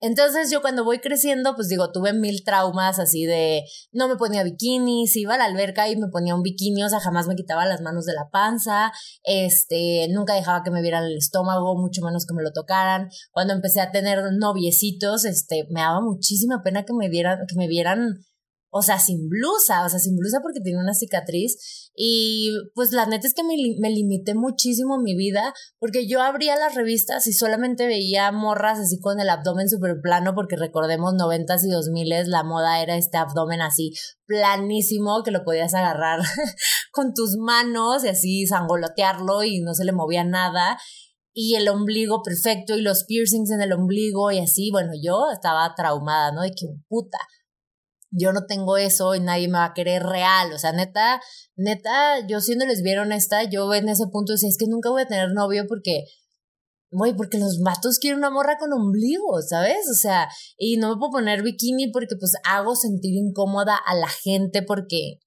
Entonces 0.00 0.50
yo 0.50 0.60
cuando 0.60 0.84
voy 0.84 1.00
creciendo, 1.00 1.54
pues 1.56 1.68
digo, 1.68 1.90
tuve 1.90 2.12
mil 2.12 2.44
traumas 2.44 2.98
así 2.98 3.24
de 3.24 3.64
no 3.92 4.08
me 4.08 4.16
ponía 4.16 4.44
bikinis, 4.44 5.16
iba 5.16 5.34
a 5.34 5.38
la 5.38 5.44
alberca 5.44 5.88
y 5.88 5.96
me 5.96 6.08
ponía 6.08 6.34
un 6.34 6.42
bikini, 6.42 6.84
o 6.84 6.88
sea, 6.88 7.00
jamás 7.00 7.26
me 7.26 7.34
quitaba 7.34 7.66
las 7.66 7.80
manos 7.80 8.04
de 8.04 8.14
la 8.14 8.28
panza, 8.30 8.92
este, 9.24 10.06
nunca 10.10 10.34
dejaba 10.34 10.62
que 10.62 10.70
me 10.70 10.82
vieran 10.82 11.04
el 11.04 11.16
estómago, 11.16 11.76
mucho 11.76 12.02
menos 12.02 12.26
que 12.26 12.34
me 12.34 12.42
lo 12.42 12.52
tocaran. 12.52 13.08
Cuando 13.32 13.54
empecé 13.54 13.80
a 13.80 13.90
tener 13.90 14.20
noviecitos, 14.38 15.24
este, 15.24 15.66
me 15.70 15.80
daba 15.80 16.00
muchísima 16.00 16.62
pena 16.62 16.84
que 16.84 16.94
me 16.94 17.08
vieran, 17.08 17.40
que 17.48 17.56
me 17.56 17.66
vieran 17.66 18.24
o 18.70 18.82
sea, 18.82 18.98
sin 18.98 19.28
blusa, 19.28 19.84
o 19.84 19.88
sea, 19.88 19.98
sin 19.98 20.16
blusa 20.16 20.40
porque 20.42 20.60
tiene 20.60 20.80
una 20.80 20.94
cicatriz. 20.94 21.90
Y 21.94 22.50
pues 22.74 22.92
la 22.92 23.06
neta 23.06 23.26
es 23.26 23.34
que 23.34 23.42
me, 23.42 23.54
me 23.80 23.90
limité 23.90 24.34
muchísimo 24.34 24.98
mi 24.98 25.16
vida 25.16 25.54
porque 25.78 26.06
yo 26.06 26.22
abría 26.22 26.56
las 26.56 26.74
revistas 26.74 27.26
y 27.26 27.32
solamente 27.32 27.86
veía 27.86 28.30
morras 28.30 28.78
así 28.78 29.00
con 29.00 29.20
el 29.20 29.30
abdomen 29.30 29.68
súper 29.68 30.00
plano 30.00 30.34
porque 30.34 30.56
recordemos 30.56 31.14
noventas 31.14 31.64
y 31.64 31.70
dos 31.70 31.88
miles 31.88 32.28
la 32.28 32.44
moda 32.44 32.80
era 32.82 32.96
este 32.96 33.16
abdomen 33.16 33.62
así 33.62 33.92
planísimo 34.26 35.22
que 35.24 35.32
lo 35.32 35.44
podías 35.44 35.74
agarrar 35.74 36.20
con 36.92 37.14
tus 37.14 37.36
manos 37.36 38.04
y 38.04 38.08
así 38.08 38.46
sangolotearlo 38.46 39.42
y 39.42 39.60
no 39.60 39.74
se 39.74 39.84
le 39.84 39.92
movía 39.92 40.22
nada 40.22 40.78
y 41.40 41.54
el 41.54 41.68
ombligo 41.68 42.22
perfecto 42.24 42.76
y 42.76 42.82
los 42.82 43.04
piercings 43.04 43.52
en 43.52 43.60
el 43.60 43.72
ombligo 43.72 44.32
y 44.32 44.40
así, 44.40 44.72
bueno, 44.72 44.90
yo 45.00 45.30
estaba 45.32 45.72
traumada, 45.76 46.32
¿no? 46.32 46.42
De 46.42 46.50
que 46.50 46.66
puta, 46.88 47.18
yo 48.10 48.32
no 48.32 48.46
tengo 48.46 48.76
eso 48.76 49.14
y 49.14 49.20
nadie 49.20 49.48
me 49.48 49.58
va 49.58 49.66
a 49.66 49.74
querer 49.74 50.02
real. 50.02 50.52
O 50.52 50.58
sea, 50.58 50.72
neta, 50.72 51.20
neta, 51.56 52.26
yo 52.26 52.40
siendo 52.40 52.66
lesbiana 52.66 53.02
honesta, 53.02 53.44
yo 53.44 53.72
en 53.74 53.88
ese 53.88 54.06
punto 54.10 54.32
decía, 54.32 54.48
es 54.48 54.58
que 54.58 54.66
nunca 54.68 54.90
voy 54.90 55.02
a 55.02 55.06
tener 55.06 55.30
novio 55.32 55.64
porque, 55.68 56.04
güey, 56.90 57.14
porque 57.14 57.38
los 57.38 57.58
matos 57.60 57.98
quieren 57.98 58.18
una 58.18 58.30
morra 58.30 58.58
con 58.58 58.72
ombligo, 58.72 59.40
¿sabes? 59.42 59.88
O 59.90 59.94
sea, 59.94 60.28
y 60.56 60.76
no 60.78 60.90
me 60.90 60.96
puedo 60.98 61.12
poner 61.12 61.42
bikini 61.42 61.90
porque 61.92 62.16
pues 62.18 62.32
hago 62.44 62.76
sentir 62.76 63.14
incómoda 63.14 63.76
a 63.76 63.94
la 63.94 64.08
gente 64.08 64.62
porque 64.62 65.20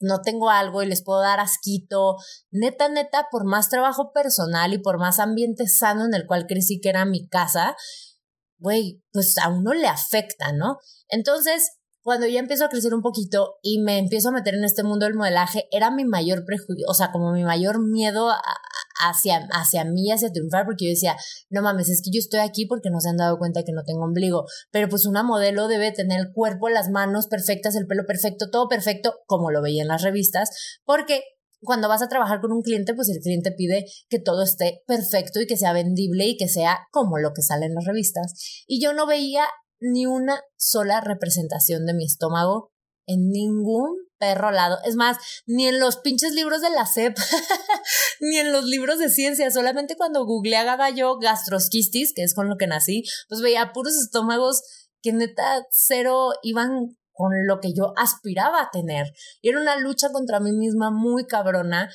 no 0.00 0.20
tengo 0.20 0.50
algo 0.50 0.82
y 0.82 0.86
les 0.86 1.02
puedo 1.02 1.20
dar 1.20 1.40
asquito. 1.40 2.16
Neta, 2.50 2.88
neta, 2.88 3.28
por 3.30 3.44
más 3.44 3.68
trabajo 3.68 4.12
personal 4.12 4.72
y 4.72 4.78
por 4.78 4.98
más 4.98 5.18
ambiente 5.18 5.66
sano 5.66 6.04
en 6.04 6.14
el 6.14 6.26
cual 6.26 6.46
crecí 6.46 6.80
que 6.80 6.90
era 6.90 7.04
mi 7.04 7.28
casa, 7.28 7.74
güey, 8.58 9.02
pues 9.12 9.38
a 9.38 9.48
uno 9.48 9.72
le 9.72 9.88
afecta, 9.88 10.52
¿no? 10.52 10.78
Entonces, 11.08 11.77
cuando 12.08 12.26
ya 12.26 12.40
empiezo 12.40 12.64
a 12.64 12.70
crecer 12.70 12.94
un 12.94 13.02
poquito 13.02 13.58
y 13.60 13.82
me 13.82 13.98
empiezo 13.98 14.30
a 14.30 14.32
meter 14.32 14.54
en 14.54 14.64
este 14.64 14.82
mundo 14.82 15.04
del 15.04 15.14
modelaje, 15.14 15.68
era 15.70 15.90
mi 15.90 16.06
mayor 16.06 16.46
prejuicio, 16.46 16.86
o 16.88 16.94
sea, 16.94 17.12
como 17.12 17.34
mi 17.34 17.44
mayor 17.44 17.86
miedo 17.86 18.30
hacia, 18.98 19.46
hacia 19.52 19.84
mí, 19.84 20.10
hacia 20.10 20.32
triunfar, 20.32 20.64
porque 20.64 20.86
yo 20.86 20.90
decía, 20.92 21.16
no 21.50 21.60
mames, 21.60 21.90
es 21.90 22.00
que 22.02 22.10
yo 22.10 22.18
estoy 22.18 22.40
aquí 22.40 22.64
porque 22.64 22.88
no 22.88 23.00
se 23.00 23.10
han 23.10 23.18
dado 23.18 23.36
cuenta 23.36 23.62
que 23.62 23.72
no 23.74 23.82
tengo 23.84 24.06
ombligo, 24.06 24.46
pero 24.70 24.88
pues 24.88 25.04
una 25.04 25.22
modelo 25.22 25.68
debe 25.68 25.92
tener 25.92 26.18
el 26.18 26.32
cuerpo, 26.32 26.70
las 26.70 26.88
manos 26.88 27.26
perfectas, 27.26 27.76
el 27.76 27.86
pelo 27.86 28.06
perfecto, 28.06 28.48
todo 28.50 28.68
perfecto, 28.68 29.16
como 29.26 29.50
lo 29.50 29.60
veía 29.60 29.82
en 29.82 29.88
las 29.88 30.00
revistas, 30.00 30.80
porque 30.86 31.20
cuando 31.60 31.90
vas 31.90 32.00
a 32.00 32.08
trabajar 32.08 32.40
con 32.40 32.52
un 32.52 32.62
cliente, 32.62 32.94
pues 32.94 33.10
el 33.10 33.20
cliente 33.20 33.52
pide 33.52 33.84
que 34.08 34.18
todo 34.18 34.44
esté 34.44 34.82
perfecto 34.86 35.42
y 35.42 35.46
que 35.46 35.58
sea 35.58 35.74
vendible 35.74 36.24
y 36.24 36.38
que 36.38 36.48
sea 36.48 36.78
como 36.90 37.18
lo 37.18 37.34
que 37.34 37.42
sale 37.42 37.66
en 37.66 37.74
las 37.74 37.84
revistas. 37.84 38.64
Y 38.66 38.82
yo 38.82 38.94
no 38.94 39.06
veía 39.06 39.44
ni 39.80 40.06
una 40.06 40.42
sola 40.56 41.00
representación 41.00 41.86
de 41.86 41.94
mi 41.94 42.04
estómago 42.04 42.72
en 43.06 43.30
ningún 43.30 43.96
perro 44.18 44.50
lado. 44.50 44.78
Es 44.84 44.96
más, 44.96 45.16
ni 45.46 45.66
en 45.66 45.80
los 45.80 45.98
pinches 45.98 46.32
libros 46.32 46.60
de 46.60 46.70
la 46.70 46.86
SEP, 46.86 47.16
ni 48.20 48.38
en 48.38 48.52
los 48.52 48.64
libros 48.64 48.98
de 48.98 49.08
ciencia. 49.08 49.50
Solamente 49.50 49.96
cuando 49.96 50.24
googleaba 50.24 50.90
yo 50.90 51.18
gastrosquistis, 51.18 52.12
que 52.14 52.22
es 52.22 52.34
con 52.34 52.48
lo 52.48 52.56
que 52.56 52.66
nací, 52.66 53.04
pues 53.28 53.40
veía 53.40 53.72
puros 53.72 53.94
estómagos 53.96 54.62
que 55.02 55.12
neta 55.12 55.66
cero 55.70 56.30
iban 56.42 56.96
con 57.12 57.46
lo 57.46 57.60
que 57.60 57.72
yo 57.74 57.94
aspiraba 57.96 58.62
a 58.62 58.70
tener. 58.70 59.12
Y 59.40 59.48
era 59.48 59.60
una 59.60 59.76
lucha 59.76 60.10
contra 60.12 60.40
mí 60.40 60.52
misma 60.52 60.90
muy 60.90 61.26
cabrona 61.26 61.90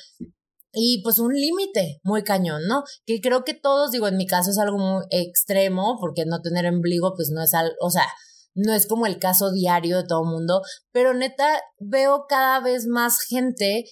y 0.74 1.02
pues 1.02 1.18
un 1.18 1.32
límite 1.32 2.00
muy 2.02 2.22
cañón, 2.22 2.62
¿no? 2.66 2.82
Que 3.06 3.20
creo 3.20 3.44
que 3.44 3.54
todos, 3.54 3.90
digo, 3.90 4.08
en 4.08 4.16
mi 4.16 4.26
caso 4.26 4.50
es 4.50 4.58
algo 4.58 4.78
muy 4.78 5.04
extremo, 5.10 5.98
porque 6.00 6.24
no 6.26 6.40
tener 6.40 6.66
ombligo, 6.66 7.14
pues 7.16 7.30
no 7.30 7.42
es 7.42 7.54
algo, 7.54 7.74
o 7.80 7.90
sea, 7.90 8.06
no 8.54 8.72
es 8.72 8.86
como 8.86 9.06
el 9.06 9.18
caso 9.18 9.50
diario 9.50 9.98
de 9.98 10.06
todo 10.06 10.24
mundo, 10.24 10.62
pero 10.92 11.12
neta 11.12 11.60
veo 11.78 12.26
cada 12.28 12.60
vez 12.60 12.86
más 12.86 13.20
gente 13.20 13.84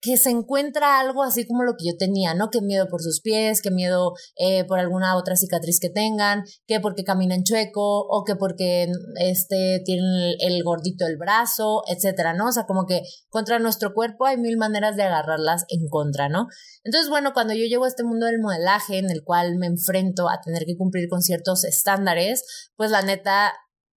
que 0.00 0.16
se 0.16 0.30
encuentra 0.30 0.98
algo 0.98 1.22
así 1.22 1.46
como 1.46 1.62
lo 1.62 1.74
que 1.76 1.86
yo 1.90 1.96
tenía, 1.98 2.34
¿no? 2.34 2.48
Que 2.50 2.62
miedo 2.62 2.88
por 2.88 3.02
sus 3.02 3.20
pies, 3.20 3.60
que 3.60 3.70
miedo 3.70 4.14
eh, 4.36 4.64
por 4.64 4.78
alguna 4.78 5.16
otra 5.16 5.36
cicatriz 5.36 5.78
que 5.78 5.90
tengan, 5.90 6.44
que 6.66 6.80
porque 6.80 7.04
caminan 7.04 7.44
chueco 7.44 8.06
o 8.08 8.24
que 8.24 8.34
porque 8.34 8.88
este 9.16 9.82
tienen 9.84 10.34
el, 10.40 10.62
gordito 10.64 11.04
del 11.04 11.18
brazo, 11.18 11.82
etcétera, 11.86 12.32
¿no? 12.32 12.48
O 12.48 12.52
sea, 12.52 12.64
como 12.64 12.86
que 12.86 13.02
contra 13.28 13.58
nuestro 13.58 13.92
cuerpo 13.92 14.26
hay 14.26 14.38
mil 14.38 14.56
maneras 14.56 14.96
de 14.96 15.02
agarrarlas 15.02 15.64
en 15.68 15.88
contra, 15.88 16.28
¿no? 16.28 16.46
Entonces, 16.84 17.10
bueno, 17.10 17.32
cuando 17.34 17.52
yo 17.54 17.66
llego 17.66 17.84
a 17.84 17.88
este 17.88 18.04
mundo 18.04 18.26
del 18.26 18.40
modelaje 18.40 18.98
en 18.98 19.10
el 19.10 19.22
cual 19.22 19.56
me 19.56 19.66
enfrento 19.66 20.28
a 20.28 20.40
tener 20.40 20.64
que 20.64 20.76
cumplir 20.76 21.08
con 21.08 21.20
ciertos 21.20 21.64
estándares, 21.64 22.70
pues 22.76 22.90
la 22.90 23.02
neta, 23.02 23.52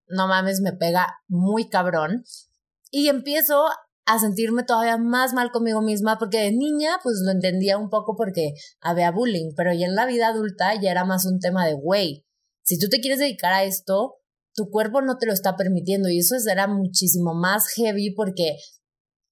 no 0.07 0.27
mames, 0.27 0.59
me 0.61 0.73
pega 0.73 1.19
muy 1.27 1.69
cabrón. 1.69 2.23
Y 2.91 3.07
empiezo 3.07 3.65
a 4.05 4.19
sentirme 4.19 4.63
todavía 4.63 4.97
más 4.97 5.33
mal 5.33 5.51
conmigo 5.51 5.81
misma, 5.81 6.17
porque 6.19 6.39
de 6.39 6.51
niña 6.51 6.99
pues 7.01 7.21
lo 7.23 7.31
entendía 7.31 7.77
un 7.77 7.89
poco 7.89 8.15
porque 8.15 8.53
había 8.81 9.11
bullying, 9.11 9.51
pero 9.55 9.73
ya 9.73 9.85
en 9.85 9.95
la 9.95 10.05
vida 10.05 10.27
adulta 10.27 10.73
ya 10.81 10.91
era 10.91 11.05
más 11.05 11.25
un 11.25 11.39
tema 11.39 11.65
de, 11.65 11.73
güey, 11.73 12.25
si 12.63 12.77
tú 12.79 12.87
te 12.89 12.99
quieres 12.99 13.19
dedicar 13.19 13.53
a 13.53 13.63
esto, 13.63 14.15
tu 14.53 14.69
cuerpo 14.69 15.01
no 15.01 15.17
te 15.17 15.25
lo 15.25 15.33
está 15.33 15.55
permitiendo 15.55 16.09
y 16.09 16.19
eso 16.19 16.35
era 16.49 16.67
muchísimo 16.67 17.33
más 17.33 17.67
heavy 17.75 18.13
porque 18.13 18.57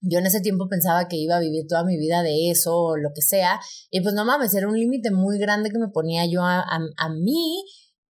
yo 0.01 0.19
en 0.19 0.25
ese 0.25 0.41
tiempo 0.41 0.67
pensaba 0.67 1.07
que 1.07 1.17
iba 1.17 1.35
a 1.35 1.39
vivir 1.39 1.65
toda 1.67 1.85
mi 1.85 1.97
vida 1.97 2.23
de 2.23 2.49
eso 2.49 2.75
o 2.75 2.97
lo 2.97 3.09
que 3.13 3.21
sea 3.21 3.59
y 3.91 4.01
pues 4.01 4.15
no 4.15 4.25
mames, 4.25 4.53
era 4.53 4.67
un 4.67 4.77
límite 4.77 5.11
muy 5.11 5.37
grande 5.37 5.69
que 5.69 5.77
me 5.77 5.89
ponía 5.89 6.25
yo 6.25 6.41
a, 6.43 6.59
a, 6.59 6.79
a 6.97 7.09
mí 7.09 7.63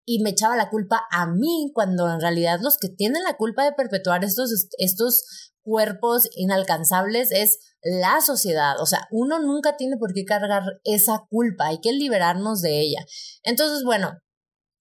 y 0.05 0.21
me 0.23 0.31
echaba 0.31 0.55
la 0.55 0.69
culpa 0.69 1.01
a 1.11 1.27
mí 1.27 1.71
cuando 1.73 2.09
en 2.11 2.21
realidad 2.21 2.59
los 2.61 2.77
que 2.77 2.89
tienen 2.89 3.23
la 3.23 3.35
culpa 3.37 3.65
de 3.65 3.73
perpetuar 3.73 4.23
estos, 4.23 4.69
estos 4.77 5.50
cuerpos 5.63 6.27
inalcanzables 6.35 7.31
es 7.31 7.59
la 7.81 8.21
sociedad. 8.21 8.79
O 8.79 8.85
sea, 8.85 9.07
uno 9.11 9.39
nunca 9.39 9.77
tiene 9.77 9.97
por 9.97 10.13
qué 10.13 10.23
cargar 10.25 10.63
esa 10.83 11.25
culpa, 11.29 11.67
hay 11.67 11.79
que 11.81 11.93
liberarnos 11.93 12.61
de 12.61 12.79
ella. 12.79 13.05
Entonces, 13.43 13.83
bueno, 13.83 14.11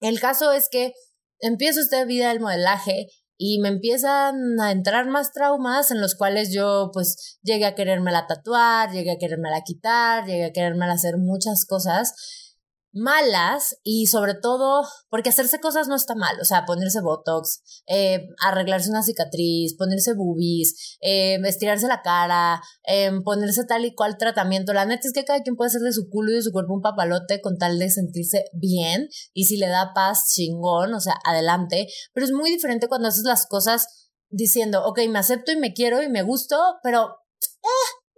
el 0.00 0.20
caso 0.20 0.52
es 0.52 0.68
que 0.70 0.92
empiezo 1.40 1.80
esta 1.80 2.04
vida 2.04 2.28
del 2.28 2.40
modelaje 2.40 3.08
y 3.36 3.58
me 3.60 3.68
empiezan 3.68 4.60
a 4.60 4.70
entrar 4.70 5.06
más 5.08 5.32
traumas 5.32 5.90
en 5.90 6.00
los 6.00 6.14
cuales 6.14 6.52
yo 6.52 6.90
pues 6.92 7.38
llegué 7.42 7.64
a 7.64 7.74
querérmela 7.74 8.26
tatuar, 8.26 8.92
llegué 8.92 9.12
a 9.12 9.18
querérmela 9.18 9.62
quitar, 9.62 10.26
llegué 10.26 10.44
a 10.44 10.52
querérmela 10.52 10.92
hacer 10.92 11.16
muchas 11.16 11.64
cosas 11.64 12.49
malas 12.92 13.76
y 13.82 14.06
sobre 14.06 14.34
todo 14.34 14.84
porque 15.08 15.30
hacerse 15.30 15.60
cosas 15.60 15.88
no 15.88 15.94
está 15.94 16.14
mal, 16.14 16.36
o 16.40 16.44
sea, 16.44 16.64
ponerse 16.64 17.00
botox, 17.00 17.62
eh, 17.86 18.28
arreglarse 18.44 18.90
una 18.90 19.02
cicatriz, 19.02 19.76
ponerse 19.76 20.14
boobies, 20.14 20.98
eh, 21.00 21.38
estirarse 21.44 21.86
la 21.86 22.02
cara, 22.02 22.62
eh, 22.84 23.10
ponerse 23.24 23.64
tal 23.64 23.84
y 23.84 23.94
cual 23.94 24.18
tratamiento. 24.18 24.72
La 24.72 24.86
neta 24.86 25.06
es 25.06 25.12
que 25.12 25.24
cada 25.24 25.42
quien 25.42 25.56
puede 25.56 25.68
hacer 25.68 25.82
de 25.82 25.92
su 25.92 26.08
culo 26.10 26.32
y 26.32 26.36
de 26.36 26.42
su 26.42 26.52
cuerpo 26.52 26.74
un 26.74 26.82
papalote 26.82 27.40
con 27.40 27.58
tal 27.58 27.78
de 27.78 27.90
sentirse 27.90 28.44
bien 28.52 29.08
y 29.32 29.44
si 29.44 29.56
le 29.56 29.68
da 29.68 29.92
paz, 29.94 30.32
chingón, 30.34 30.94
o 30.94 31.00
sea, 31.00 31.14
adelante. 31.24 31.86
Pero 32.12 32.26
es 32.26 32.32
muy 32.32 32.50
diferente 32.50 32.88
cuando 32.88 33.08
haces 33.08 33.24
las 33.24 33.46
cosas 33.46 33.86
diciendo, 34.28 34.84
ok, 34.84 35.00
me 35.08 35.18
acepto 35.18 35.52
y 35.52 35.56
me 35.56 35.72
quiero 35.72 36.02
y 36.02 36.08
me 36.08 36.22
gusto, 36.22 36.56
pero... 36.82 37.19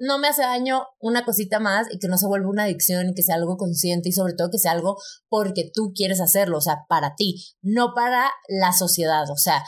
No 0.03 0.19
me 0.19 0.27
hace 0.27 0.43
daño 0.43 0.83
una 0.99 1.25
cosita 1.25 1.61
más 1.61 1.87
y 1.93 2.01
que 2.01 2.09
no 2.09 2.19
se 2.19 2.27
vuelva 2.27 2.51
una 2.51 2.65
adicción 2.65 3.09
y 3.09 3.15
que 3.15 3.23
sea 3.23 3.37
algo 3.37 3.57
consciente 3.57 4.09
y 4.09 4.13
sobre 4.13 4.35
todo 4.35 4.51
que 4.51 4.59
sea 4.59 4.73
algo 4.73 4.97
porque 5.29 5.71
tú 5.73 5.93
quieres 5.95 6.21
hacerlo, 6.21 6.59
o 6.59 6.61
sea, 6.61 6.87
para 6.89 7.15
ti, 7.15 7.45
no 7.63 7.93
para 7.95 8.29
la 8.49 8.73
sociedad, 8.73 9.31
o 9.31 9.37
sea, 9.37 9.63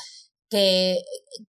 que, 0.50 0.98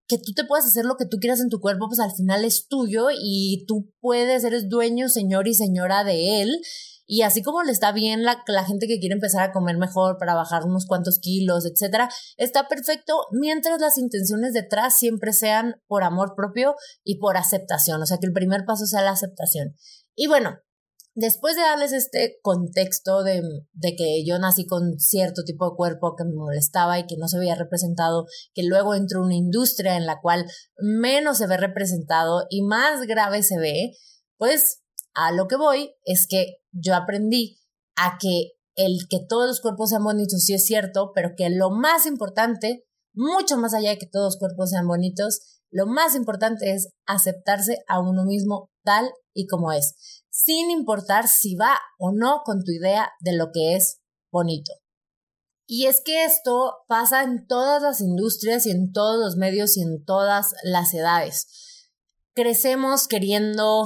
que 0.07 0.19
tú 0.19 0.33
te 0.35 0.43
puedas 0.43 0.67
hacer 0.67 0.85
lo 0.85 0.97
que 0.97 1.07
tú 1.07 1.17
quieras 1.17 1.39
en 1.39 1.49
tu 1.49 1.59
cuerpo, 1.59 1.87
pues 1.87 1.99
al 1.99 2.11
final 2.11 2.45
es 2.45 2.67
tuyo 2.67 3.07
y 3.11 3.65
tú 3.67 3.91
puedes, 4.01 4.43
eres 4.43 4.69
dueño, 4.69 5.09
señor 5.09 5.47
y 5.47 5.55
señora 5.55 6.03
de 6.03 6.43
él 6.43 6.61
y 7.07 7.21
así 7.21 7.43
como 7.43 7.63
le 7.63 7.71
está 7.71 7.91
bien 7.91 8.23
la, 8.23 8.43
la 8.47 8.65
gente 8.65 8.87
que 8.87 8.99
quiere 8.99 9.13
empezar 9.13 9.43
a 9.43 9.51
comer 9.51 9.77
mejor 9.77 10.17
para 10.17 10.33
bajar 10.33 10.63
unos 10.63 10.85
cuantos 10.85 11.19
kilos, 11.19 11.65
etcétera, 11.65 12.09
está 12.37 12.67
perfecto 12.67 13.13
mientras 13.31 13.79
las 13.79 13.97
intenciones 13.97 14.53
detrás 14.53 14.97
siempre 14.97 15.31
sean 15.31 15.75
por 15.87 16.03
amor 16.03 16.33
propio 16.35 16.75
y 17.03 17.19
por 17.19 17.37
aceptación. 17.37 18.01
O 18.01 18.05
sea, 18.05 18.17
que 18.17 18.27
el 18.27 18.33
primer 18.33 18.65
paso 18.65 18.85
sea 18.85 19.01
la 19.01 19.11
aceptación. 19.11 19.75
Y 20.15 20.27
bueno, 20.27 20.57
después 21.13 21.55
de 21.55 21.61
darles 21.61 21.93
este 21.93 22.39
contexto 22.41 23.23
de, 23.23 23.41
de, 23.73 23.95
que 23.95 24.25
yo 24.25 24.39
nací 24.39 24.65
con 24.65 24.97
cierto 24.97 25.43
tipo 25.43 25.69
de 25.69 25.75
cuerpo 25.75 26.15
que 26.17 26.25
me 26.25 26.33
molestaba 26.33 26.97
y 26.97 27.05
que 27.05 27.17
no 27.17 27.27
se 27.27 27.37
veía 27.37 27.55
representado, 27.55 28.25
que 28.53 28.63
luego 28.63 28.95
entró 28.95 29.21
una 29.21 29.35
industria 29.35 29.95
en 29.95 30.05
la 30.05 30.19
cual 30.21 30.45
menos 30.77 31.37
se 31.37 31.47
ve 31.47 31.57
representado 31.57 32.45
y 32.49 32.63
más 32.63 33.01
grave 33.07 33.43
se 33.43 33.59
ve, 33.59 33.91
pues 34.37 34.81
a 35.13 35.31
lo 35.31 35.47
que 35.47 35.55
voy 35.55 35.95
es 36.03 36.27
que 36.27 36.57
yo 36.75 36.95
aprendí 36.95 37.59
a 37.95 38.17
que 38.19 38.51
el 38.75 39.07
que 39.09 39.19
todos 39.27 39.47
los 39.47 39.61
cuerpos 39.61 39.89
sean 39.89 40.03
bonitos 40.03 40.43
sí 40.43 40.53
es 40.53 40.65
cierto, 40.65 41.11
pero 41.15 41.31
que 41.35 41.49
lo 41.49 41.71
más 41.71 42.05
importante, 42.05 42.85
mucho 43.13 43.57
más 43.57 43.73
allá 43.73 43.91
de 43.91 43.97
que 43.97 44.07
todos 44.07 44.33
los 44.33 44.37
cuerpos 44.37 44.71
sean 44.71 44.87
bonitos, 44.87 45.61
lo 45.71 45.87
más 45.87 46.15
importante 46.15 46.71
es 46.71 46.89
aceptarse 47.05 47.83
a 47.87 47.99
uno 47.99 48.25
mismo 48.25 48.69
tal 48.83 49.09
y 49.33 49.47
como 49.47 49.71
es, 49.71 50.23
sin 50.29 50.69
importar 50.69 51.27
si 51.27 51.55
va 51.55 51.79
o 51.97 52.11
no 52.11 52.41
con 52.45 52.63
tu 52.63 52.71
idea 52.71 53.09
de 53.21 53.35
lo 53.35 53.51
que 53.53 53.75
es 53.75 54.01
bonito. 54.31 54.71
Y 55.67 55.87
es 55.87 56.01
que 56.03 56.25
esto 56.25 56.75
pasa 56.87 57.23
en 57.23 57.47
todas 57.47 57.81
las 57.81 57.99
industrias 57.99 58.65
y 58.67 58.71
en 58.71 58.91
todos 58.91 59.17
los 59.17 59.35
medios 59.35 59.77
y 59.77 59.81
en 59.81 60.03
todas 60.05 60.53
las 60.63 60.93
edades. 60.93 61.47
Crecemos 62.35 63.07
queriendo 63.07 63.85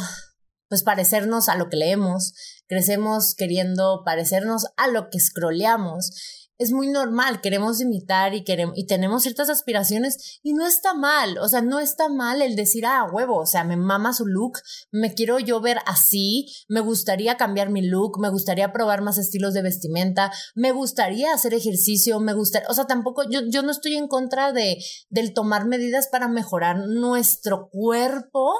pues 0.67 0.83
parecernos 0.83 1.49
a 1.49 1.55
lo 1.55 1.69
que 1.69 1.77
leemos, 1.77 2.33
crecemos 2.69 3.35
queriendo 3.35 4.03
parecernos 4.05 4.67
a 4.77 4.87
lo 4.87 5.09
que 5.09 5.19
scrolleamos 5.19 6.48
es 6.59 6.73
muy 6.73 6.87
normal, 6.87 7.39
queremos 7.39 7.79
imitar 7.79 8.35
y 8.35 8.43
queremos 8.43 8.77
y 8.77 8.85
tenemos 8.85 9.23
ciertas 9.23 9.49
aspiraciones 9.49 10.39
y 10.43 10.53
no 10.53 10.67
está 10.67 10.93
mal, 10.93 11.37
o 11.37 11.47
sea, 11.47 11.61
no 11.61 11.79
está 11.79 12.09
mal 12.09 12.41
el 12.41 12.57
decir, 12.57 12.85
ah, 12.85 13.07
huevo, 13.09 13.37
o 13.37 13.45
sea, 13.45 13.63
me 13.63 13.77
mama 13.77 14.13
su 14.13 14.25
look, 14.25 14.59
me 14.91 15.13
quiero 15.13 15.39
yo 15.39 15.61
ver 15.61 15.77
así, 15.85 16.47
me 16.67 16.81
gustaría 16.81 17.37
cambiar 17.37 17.69
mi 17.69 17.81
look, 17.81 18.19
me 18.19 18.29
gustaría 18.29 18.73
probar 18.73 19.01
más 19.01 19.17
estilos 19.17 19.53
de 19.53 19.61
vestimenta, 19.61 20.33
me 20.53 20.73
gustaría 20.73 21.33
hacer 21.33 21.53
ejercicio, 21.53 22.19
me 22.19 22.33
gustaría, 22.33 22.67
o 22.67 22.73
sea, 22.73 22.85
tampoco 22.85 23.23
yo, 23.29 23.39
yo 23.49 23.63
no 23.63 23.71
estoy 23.71 23.95
en 23.95 24.09
contra 24.09 24.51
de 24.51 24.77
del 25.09 25.33
tomar 25.33 25.65
medidas 25.65 26.09
para 26.11 26.27
mejorar 26.27 26.77
nuestro 26.87 27.69
cuerpo, 27.71 28.53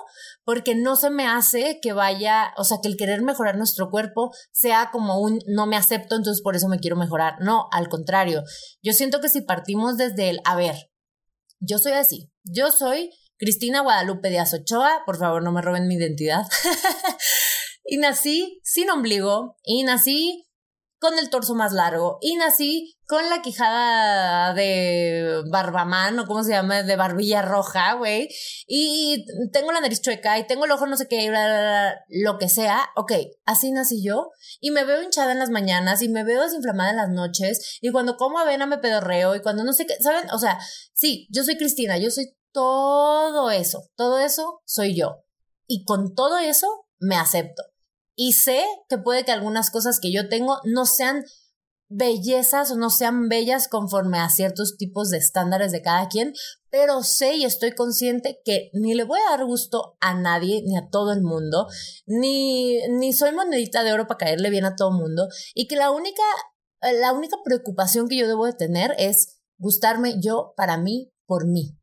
porque 0.46 0.74
no 0.74 0.96
se 0.96 1.10
me 1.10 1.28
hace 1.28 1.80
que 1.82 1.92
vaya, 1.92 2.54
o 2.56 2.64
sea, 2.64 2.78
que 2.82 2.88
el 2.88 2.96
querer 2.96 3.22
mejorar 3.22 3.58
nuestro 3.58 3.90
cuerpo 3.90 4.32
sea 4.54 4.90
como 4.92 5.20
un 5.20 5.40
no 5.48 5.68
me 5.68 5.76
acepto, 5.76 6.16
entonces 6.16 6.42
por 6.42 6.56
eso 6.56 6.70
me 6.70 6.80
quiero 6.80 6.96
mejorar. 6.96 7.36
No, 7.42 7.68
al 7.72 7.89
contrario, 7.90 8.44
yo 8.82 8.94
siento 8.94 9.20
que 9.20 9.30
si 9.30 9.42
partimos 9.42 9.98
desde 9.98 10.30
el, 10.30 10.40
a 10.46 10.56
ver, 10.56 10.76
yo 11.60 11.78
soy 11.78 11.94
así, 11.94 12.32
yo 12.44 12.72
soy 12.72 13.10
Cristina 13.38 13.82
Guadalupe 13.82 14.30
Díaz 14.30 14.54
Ochoa, 14.54 15.04
por 15.06 15.18
favor 15.18 15.44
no 15.44 15.52
me 15.52 15.62
roben 15.62 15.88
mi 15.88 15.96
identidad, 15.96 16.44
y 17.84 17.98
nací 17.98 18.60
sin 18.64 18.90
ombligo, 18.90 19.58
y 19.64 19.84
nací 19.84 20.49
con 21.00 21.18
el 21.18 21.30
torso 21.30 21.56
más 21.56 21.72
largo 21.72 22.18
y 22.22 22.36
nací 22.36 22.96
con 23.08 23.28
la 23.30 23.42
quijada 23.42 24.54
de 24.54 25.42
barbamán 25.50 26.20
o 26.20 26.28
cómo 26.28 26.44
se 26.44 26.52
llama, 26.52 26.84
de 26.84 26.96
barbilla 26.96 27.42
roja, 27.42 27.94
güey, 27.94 28.30
y 28.68 29.26
tengo 29.52 29.72
la 29.72 29.82
nariz 29.82 30.02
chueca 30.02 30.38
y 30.38 30.46
tengo 30.46 30.66
el 30.66 30.72
ojo 30.72 30.86
no 30.86 30.98
sé 30.98 31.08
qué, 31.08 31.32
lo 32.10 32.38
que 32.38 32.50
sea, 32.50 32.90
ok, 32.96 33.14
así 33.46 33.72
nací 33.72 34.04
yo 34.04 34.30
y 34.60 34.72
me 34.72 34.84
veo 34.84 35.02
hinchada 35.02 35.32
en 35.32 35.40
las 35.40 35.50
mañanas 35.50 36.02
y 36.02 36.10
me 36.10 36.24
veo 36.24 36.44
desinflamada 36.44 36.92
en 36.92 36.98
las 36.98 37.10
noches 37.10 37.80
y 37.82 37.92
cuando 37.92 38.18
como 38.18 38.38
avena 38.38 38.68
me 38.68 38.78
pedorreo 38.78 39.36
y 39.36 39.42
cuando 39.42 39.64
no 39.64 39.74
sé 39.74 39.88
qué, 39.88 39.96
¿saben? 40.02 40.30
O 40.32 40.38
sea, 40.38 40.60
sí, 40.94 41.28
yo 41.32 41.44
soy 41.44 41.58
Cristina, 41.58 41.98
yo 41.98 42.12
soy 42.12 42.36
todo 42.52 43.52
eso, 43.52 43.90
todo 43.96 44.20
eso 44.20 44.62
soy 44.66 44.96
yo. 44.96 45.24
Y 45.68 45.84
con 45.86 46.16
todo 46.16 46.38
eso 46.40 46.68
me 47.00 47.16
acepto. 47.16 47.64
Y 48.22 48.34
sé 48.34 48.66
que 48.90 48.98
puede 48.98 49.24
que 49.24 49.32
algunas 49.32 49.72
cosas 49.72 50.02
que 50.02 50.12
yo 50.12 50.28
tengo 50.28 50.60
no 50.66 50.86
sean 50.86 51.24
bellezas 51.88 52.70
o 52.70 52.76
no 52.76 52.90
sean 52.90 53.30
bellas 53.30 53.70
conforme 53.70 54.20
a 54.20 54.30
ciertos 54.30 54.76
tipos 54.76 55.10
de 55.10 55.20
estándares 55.20 55.72
de 55.72 55.82
cada 55.82 56.10
quien, 56.10 56.34
pero 56.70 57.02
sé 57.02 57.38
y 57.38 57.46
estoy 57.46 57.72
consciente 57.76 58.42
que 58.44 58.72
ni 58.74 58.94
le 58.94 59.06
voy 59.06 59.22
a 59.22 59.38
dar 59.38 59.46
gusto 59.46 59.96
a 60.02 60.16
nadie, 60.16 60.62
ni 60.66 60.76
a 60.76 60.90
todo 60.90 61.14
el 61.14 61.22
mundo, 61.22 61.68
ni, 62.08 62.86
ni 62.90 63.14
soy 63.14 63.32
monedita 63.32 63.86
de 63.86 63.94
oro 63.94 64.06
para 64.06 64.18
caerle 64.18 64.50
bien 64.50 64.66
a 64.66 64.76
todo 64.76 64.90
el 64.90 64.98
mundo, 64.98 65.30
y 65.56 65.70
que 65.70 65.78
la 65.78 65.90
única, 65.90 66.24
la 66.82 67.14
única 67.14 67.38
preocupación 67.46 68.10
que 68.10 68.18
yo 68.18 68.28
debo 68.28 68.48
de 68.48 68.54
tener 68.54 68.96
es 68.98 69.40
gustarme 69.58 70.16
yo 70.22 70.54
para 70.58 70.76
mí, 70.76 71.14
por 71.26 71.48
mí. 71.48 71.78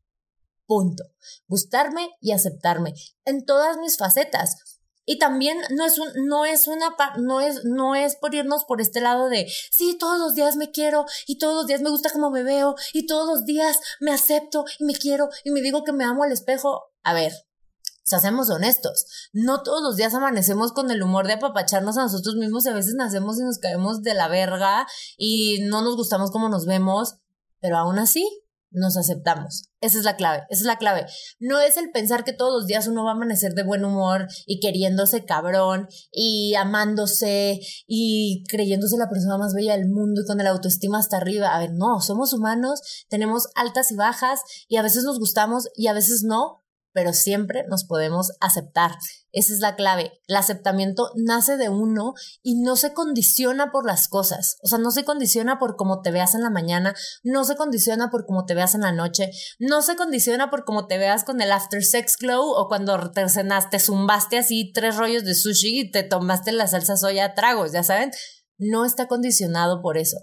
Punto. 0.67 1.03
Gustarme 1.47 2.11
y 2.21 2.33
aceptarme 2.33 2.93
en 3.25 3.43
todas 3.43 3.77
mis 3.77 3.97
facetas 3.97 4.76
Y 5.09 5.19
también 5.19 5.57
no 5.69 5.85
es 5.85 5.97
un, 5.99 6.09
no 6.27 6.43
es 6.43 6.67
una, 6.67 6.93
no 7.17 7.39
es, 7.39 7.63
no 7.63 7.95
es 7.95 8.17
por 8.17 8.35
irnos 8.35 8.65
por 8.65 8.81
este 8.81 8.99
lado 8.99 9.29
de, 9.29 9.47
sí, 9.71 9.97
todos 9.97 10.19
los 10.19 10.35
días 10.35 10.57
me 10.57 10.69
quiero 10.69 11.05
y 11.25 11.37
todos 11.37 11.55
los 11.55 11.65
días 11.65 11.81
me 11.81 11.89
gusta 11.89 12.11
como 12.11 12.29
me 12.29 12.43
veo 12.43 12.75
y 12.91 13.07
todos 13.07 13.25
los 13.25 13.45
días 13.45 13.79
me 14.01 14.11
acepto 14.11 14.65
y 14.77 14.83
me 14.83 14.93
quiero 14.93 15.29
y 15.45 15.51
me 15.51 15.61
digo 15.61 15.85
que 15.85 15.93
me 15.93 16.03
amo 16.03 16.23
al 16.23 16.33
espejo. 16.33 16.91
A 17.03 17.13
ver, 17.13 17.31
o 17.31 18.19
seamos 18.19 18.49
honestos, 18.49 19.05
no 19.31 19.63
todos 19.63 19.81
los 19.81 19.95
días 19.95 20.13
amanecemos 20.13 20.73
con 20.73 20.91
el 20.91 21.01
humor 21.01 21.25
de 21.25 21.33
apapacharnos 21.33 21.97
a 21.97 22.03
nosotros 22.03 22.35
mismos 22.35 22.65
y 22.65 22.69
a 22.69 22.73
veces 22.73 22.95
nacemos 22.95 23.39
y 23.39 23.43
nos 23.43 23.59
caemos 23.59 24.01
de 24.01 24.13
la 24.13 24.27
verga 24.27 24.87
y 25.15 25.59
no 25.67 25.81
nos 25.81 25.95
gustamos 25.95 26.31
como 26.31 26.49
nos 26.49 26.65
vemos, 26.65 27.15
pero 27.61 27.77
aún 27.77 27.97
así 27.97 28.43
nos 28.71 28.97
aceptamos. 28.97 29.69
Esa 29.79 29.99
es 29.99 30.05
la 30.05 30.15
clave, 30.15 30.43
esa 30.49 30.61
es 30.61 30.65
la 30.65 30.77
clave. 30.77 31.05
No 31.39 31.59
es 31.59 31.77
el 31.77 31.91
pensar 31.91 32.23
que 32.23 32.33
todos 32.33 32.53
los 32.53 32.67
días 32.67 32.87
uno 32.87 33.03
va 33.03 33.11
a 33.11 33.13
amanecer 33.13 33.53
de 33.53 33.63
buen 33.63 33.85
humor 33.85 34.27
y 34.45 34.59
queriéndose 34.59 35.25
cabrón 35.25 35.87
y 36.11 36.55
amándose 36.55 37.59
y 37.85 38.43
creyéndose 38.49 38.97
la 38.97 39.09
persona 39.09 39.37
más 39.37 39.53
bella 39.53 39.77
del 39.77 39.87
mundo 39.87 40.21
y 40.21 40.25
con 40.25 40.41
el 40.41 40.47
autoestima 40.47 40.99
hasta 40.99 41.17
arriba. 41.17 41.55
A 41.55 41.59
ver, 41.59 41.73
no, 41.73 42.01
somos 42.01 42.33
humanos, 42.33 43.05
tenemos 43.09 43.49
altas 43.55 43.91
y 43.91 43.95
bajas 43.95 44.41
y 44.67 44.77
a 44.77 44.81
veces 44.81 45.03
nos 45.03 45.19
gustamos 45.19 45.69
y 45.75 45.87
a 45.87 45.93
veces 45.93 46.23
no, 46.23 46.63
pero 46.97 47.13
siempre 47.13 47.63
nos 47.69 47.83
podemos 47.83 48.31
aceptar. 48.39 48.89
Esa 49.31 49.53
es 49.53 49.59
la 49.59 49.75
clave. 49.75 50.13
El 50.25 50.35
aceptamiento 50.35 51.11
nace 51.13 51.55
de 51.55 51.69
uno 51.69 52.15
y 52.41 52.59
no 52.59 52.75
se 52.75 52.93
condiciona 52.93 53.69
por 53.71 53.85
las 53.85 54.07
cosas. 54.07 54.57
O 54.63 54.67
sea, 54.67 54.79
no 54.79 54.89
se 54.89 55.05
condiciona 55.05 55.59
por 55.59 55.75
cómo 55.75 56.01
te 56.01 56.09
veas 56.09 56.33
en 56.33 56.41
la 56.41 56.49
mañana, 56.49 56.95
no 57.21 57.43
se 57.43 57.55
condiciona 57.55 58.09
por 58.09 58.25
cómo 58.25 58.45
te 58.45 58.55
veas 58.55 58.73
en 58.73 58.81
la 58.81 58.91
noche, 58.91 59.29
no 59.59 59.83
se 59.83 59.95
condiciona 59.95 60.49
por 60.49 60.65
cómo 60.65 60.87
te 60.87 60.97
veas 60.97 61.23
con 61.23 61.39
el 61.39 61.51
after 61.51 61.85
sex 61.85 62.17
glow 62.17 62.43
o 62.43 62.67
cuando 62.67 63.11
te 63.11 63.29
cenaste, 63.29 63.77
zumbaste 63.77 64.39
así 64.39 64.71
tres 64.73 64.95
rollos 64.95 65.23
de 65.23 65.35
sushi 65.35 65.81
y 65.81 65.91
te 65.91 66.01
tomaste 66.01 66.51
la 66.51 66.65
salsa 66.65 66.97
soya 66.97 67.25
a 67.25 67.33
tragos, 67.35 67.73
ya 67.73 67.83
saben. 67.83 68.09
No 68.57 68.85
está 68.85 69.07
condicionado 69.07 69.83
por 69.83 69.99
eso. 69.99 70.17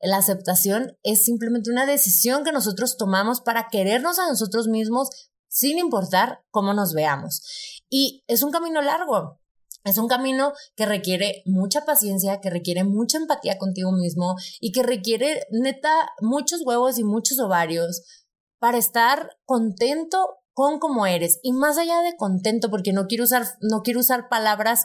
La 0.00 0.16
aceptación 0.16 0.98
es 1.04 1.24
simplemente 1.24 1.70
una 1.70 1.86
decisión 1.86 2.42
que 2.42 2.50
nosotros 2.50 2.96
tomamos 2.96 3.42
para 3.42 3.68
querernos 3.70 4.18
a 4.18 4.26
nosotros 4.26 4.66
mismos 4.66 5.08
sin 5.56 5.78
importar 5.78 6.44
cómo 6.50 6.74
nos 6.74 6.92
veamos. 6.92 7.40
Y 7.88 8.22
es 8.26 8.42
un 8.42 8.50
camino 8.50 8.82
largo. 8.82 9.40
Es 9.84 9.96
un 9.96 10.06
camino 10.06 10.52
que 10.74 10.84
requiere 10.84 11.42
mucha 11.46 11.86
paciencia, 11.86 12.42
que 12.42 12.50
requiere 12.50 12.84
mucha 12.84 13.16
empatía 13.16 13.56
contigo 13.56 13.90
mismo 13.90 14.34
y 14.60 14.72
que 14.72 14.82
requiere 14.82 15.46
neta 15.50 16.10
muchos 16.20 16.60
huevos 16.66 16.98
y 16.98 17.04
muchos 17.04 17.38
ovarios 17.38 18.02
para 18.58 18.76
estar 18.76 19.30
contento 19.46 20.40
con 20.52 20.78
cómo 20.78 21.06
eres. 21.06 21.38
Y 21.42 21.52
más 21.52 21.78
allá 21.78 22.02
de 22.02 22.16
contento, 22.16 22.68
porque 22.68 22.92
no 22.92 23.06
quiero 23.06 23.24
usar, 23.24 23.46
no 23.60 23.80
quiero 23.82 24.00
usar 24.00 24.28
palabras 24.28 24.84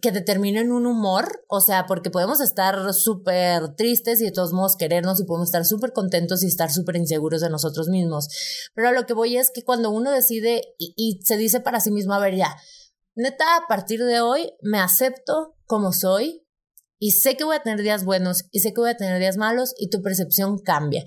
que 0.00 0.12
determinen 0.12 0.72
un 0.72 0.86
humor, 0.86 1.44
o 1.48 1.60
sea, 1.60 1.86
porque 1.86 2.10
podemos 2.10 2.40
estar 2.40 2.92
súper 2.92 3.74
tristes 3.76 4.20
y 4.20 4.24
de 4.24 4.32
todos 4.32 4.52
modos 4.52 4.76
querernos 4.76 5.20
y 5.20 5.24
podemos 5.24 5.48
estar 5.48 5.64
súper 5.64 5.92
contentos 5.92 6.42
y 6.42 6.46
estar 6.46 6.70
súper 6.70 6.96
inseguros 6.96 7.40
de 7.40 7.50
nosotros 7.50 7.88
mismos. 7.88 8.28
Pero 8.74 8.92
lo 8.92 9.06
que 9.06 9.14
voy 9.14 9.36
es 9.36 9.50
que 9.50 9.64
cuando 9.64 9.90
uno 9.90 10.10
decide 10.10 10.62
y, 10.78 10.94
y, 10.96 11.20
se 11.24 11.36
dice 11.36 11.60
para 11.60 11.80
sí 11.80 11.90
mismo, 11.90 12.14
a 12.14 12.20
ver, 12.20 12.36
ya, 12.36 12.56
neta, 13.14 13.56
a 13.56 13.66
partir 13.66 14.04
de 14.04 14.20
hoy 14.20 14.52
me 14.62 14.78
acepto 14.78 15.56
como 15.66 15.92
soy 15.92 16.43
y 16.98 17.12
sé 17.12 17.36
que 17.36 17.44
voy 17.44 17.56
a 17.56 17.62
tener 17.62 17.82
días 17.82 18.04
buenos 18.04 18.44
y 18.50 18.60
sé 18.60 18.72
que 18.72 18.80
voy 18.80 18.90
a 18.90 18.96
tener 18.96 19.18
días 19.18 19.36
malos 19.36 19.74
y 19.78 19.90
tu 19.90 20.02
percepción 20.02 20.58
cambia. 20.58 21.04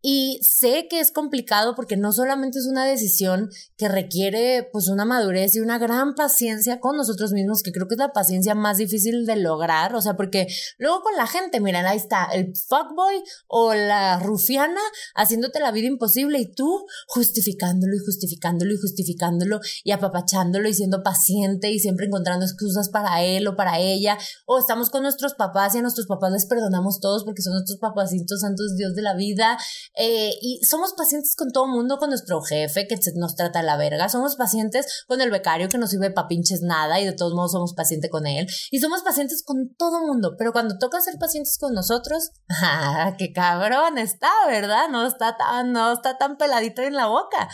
Y 0.00 0.38
sé 0.42 0.86
que 0.88 1.00
es 1.00 1.10
complicado 1.10 1.74
porque 1.74 1.96
no 1.96 2.12
solamente 2.12 2.60
es 2.60 2.66
una 2.66 2.84
decisión 2.84 3.50
que 3.76 3.88
requiere 3.88 4.68
pues 4.72 4.86
una 4.86 5.04
madurez 5.04 5.56
y 5.56 5.60
una 5.60 5.78
gran 5.78 6.14
paciencia 6.14 6.78
con 6.78 6.96
nosotros 6.96 7.32
mismos, 7.32 7.64
que 7.64 7.72
creo 7.72 7.88
que 7.88 7.94
es 7.94 7.98
la 7.98 8.12
paciencia 8.12 8.54
más 8.54 8.76
difícil 8.76 9.26
de 9.26 9.34
lograr, 9.36 9.96
o 9.96 10.00
sea, 10.00 10.14
porque 10.14 10.46
luego 10.78 11.00
con 11.02 11.16
la 11.16 11.26
gente, 11.26 11.60
miren, 11.60 11.84
ahí 11.84 11.96
está 11.96 12.26
el 12.32 12.52
fuckboy 12.68 13.24
o 13.48 13.74
la 13.74 14.20
rufiana 14.20 14.80
haciéndote 15.16 15.58
la 15.58 15.72
vida 15.72 15.88
imposible 15.88 16.38
y 16.38 16.52
tú 16.52 16.86
justificándolo 17.08 17.96
y 17.96 17.98
justificándolo 17.98 18.74
y 18.74 18.76
justificándolo 18.76 19.58
y 19.82 19.90
apapachándolo 19.90 20.68
y 20.68 20.74
siendo 20.74 21.02
paciente 21.02 21.72
y 21.72 21.80
siempre 21.80 22.06
encontrando 22.06 22.44
excusas 22.44 22.88
para 22.88 23.24
él 23.24 23.48
o 23.48 23.56
para 23.56 23.80
ella, 23.80 24.16
o 24.46 24.60
estamos 24.60 24.90
con 24.90 25.02
nuestros 25.02 25.27
papás 25.34 25.74
y 25.74 25.78
a 25.78 25.82
nuestros 25.82 26.06
papás 26.06 26.32
les 26.32 26.46
perdonamos 26.46 27.00
todos 27.00 27.24
porque 27.24 27.42
son 27.42 27.54
nuestros 27.54 27.78
papacitos 27.78 28.40
santos 28.40 28.76
Dios 28.76 28.94
de 28.94 29.02
la 29.02 29.14
vida 29.14 29.58
eh, 29.94 30.32
y 30.40 30.60
somos 30.64 30.94
pacientes 30.94 31.34
con 31.36 31.50
todo 31.50 31.66
mundo, 31.66 31.98
con 31.98 32.10
nuestro 32.10 32.40
jefe 32.42 32.86
que 32.86 32.98
nos 33.14 33.36
trata 33.36 33.62
la 33.62 33.76
verga, 33.76 34.08
somos 34.08 34.36
pacientes 34.36 35.04
con 35.06 35.20
el 35.20 35.30
becario 35.30 35.68
que 35.68 35.78
no 35.78 35.86
sirve 35.86 36.10
pa' 36.10 36.28
pinches 36.28 36.62
nada 36.62 37.00
y 37.00 37.04
de 37.04 37.12
todos 37.12 37.34
modos 37.34 37.52
somos 37.52 37.74
pacientes 37.74 38.10
con 38.10 38.26
él, 38.26 38.46
y 38.70 38.80
somos 38.80 39.02
pacientes 39.02 39.42
con 39.44 39.74
todo 39.76 40.00
mundo, 40.00 40.34
pero 40.38 40.52
cuando 40.52 40.78
toca 40.78 41.00
ser 41.00 41.18
pacientes 41.18 41.58
con 41.58 41.74
nosotros, 41.74 42.30
¡ah, 42.62 43.14
qué 43.18 43.32
cabrón 43.32 43.98
está, 43.98 44.30
¿verdad? 44.46 44.88
No 44.90 45.06
está 45.06 45.36
tan, 45.36 45.72
no 45.72 45.92
está 45.92 46.18
tan 46.18 46.36
peladito 46.36 46.82
en 46.82 46.94
la 46.94 47.06
boca. 47.06 47.48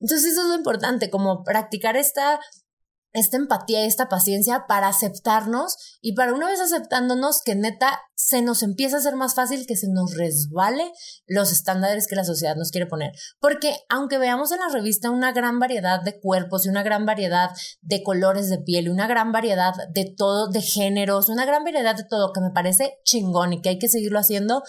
Entonces 0.00 0.32
eso 0.32 0.42
es 0.42 0.48
lo 0.48 0.54
importante, 0.54 1.10
como 1.10 1.42
practicar 1.42 1.96
esta 1.96 2.40
esta 3.18 3.36
empatía 3.36 3.84
y 3.84 3.86
esta 3.88 4.08
paciencia 4.08 4.64
para 4.66 4.88
aceptarnos 4.88 5.76
y 6.00 6.14
para 6.14 6.34
una 6.34 6.46
vez 6.46 6.60
aceptándonos 6.60 7.42
que 7.44 7.54
neta 7.54 8.00
se 8.14 8.42
nos 8.42 8.62
empieza 8.62 8.96
a 8.96 8.98
hacer 9.00 9.16
más 9.16 9.34
fácil 9.34 9.66
que 9.66 9.76
se 9.76 9.88
nos 9.88 10.16
resbale 10.16 10.90
los 11.26 11.52
estándares 11.52 12.06
que 12.06 12.16
la 12.16 12.24
sociedad 12.24 12.56
nos 12.56 12.70
quiere 12.70 12.86
poner. 12.86 13.12
Porque 13.40 13.74
aunque 13.88 14.18
veamos 14.18 14.52
en 14.52 14.58
la 14.58 14.68
revista 14.68 15.10
una 15.10 15.32
gran 15.32 15.58
variedad 15.58 16.02
de 16.02 16.18
cuerpos 16.20 16.66
y 16.66 16.68
una 16.68 16.82
gran 16.82 17.06
variedad 17.06 17.50
de 17.80 18.02
colores 18.02 18.48
de 18.48 18.58
piel 18.58 18.86
y 18.86 18.90
una 18.90 19.06
gran 19.06 19.32
variedad 19.32 19.74
de 19.92 20.14
todo, 20.16 20.48
de 20.48 20.62
géneros, 20.62 21.28
una 21.28 21.46
gran 21.46 21.64
variedad 21.64 21.96
de 21.96 22.04
todo 22.04 22.32
que 22.32 22.40
me 22.40 22.50
parece 22.50 22.98
chingón 23.04 23.52
y 23.52 23.62
que 23.62 23.70
hay 23.70 23.78
que 23.78 23.88
seguirlo 23.88 24.18
haciendo, 24.18 24.62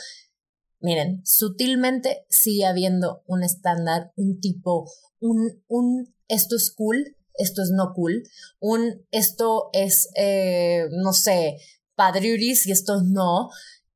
miren, 0.80 1.22
sutilmente 1.26 2.26
sigue 2.30 2.66
habiendo 2.66 3.24
un 3.26 3.44
estándar, 3.44 4.12
un 4.16 4.40
tipo, 4.40 4.90
un, 5.20 5.64
un, 5.68 6.16
esto 6.28 6.56
es 6.56 6.74
cool 6.76 7.16
esto 7.36 7.62
es 7.62 7.72
no 7.72 7.94
cool, 7.94 8.24
un 8.60 9.06
esto 9.12 9.70
es, 9.74 10.10
eh, 10.16 10.88
no 10.92 11.14
sé, 11.14 11.58
padriuris 11.96 12.68
y 12.68 12.72
esto 12.72 13.02
no, 13.04 13.50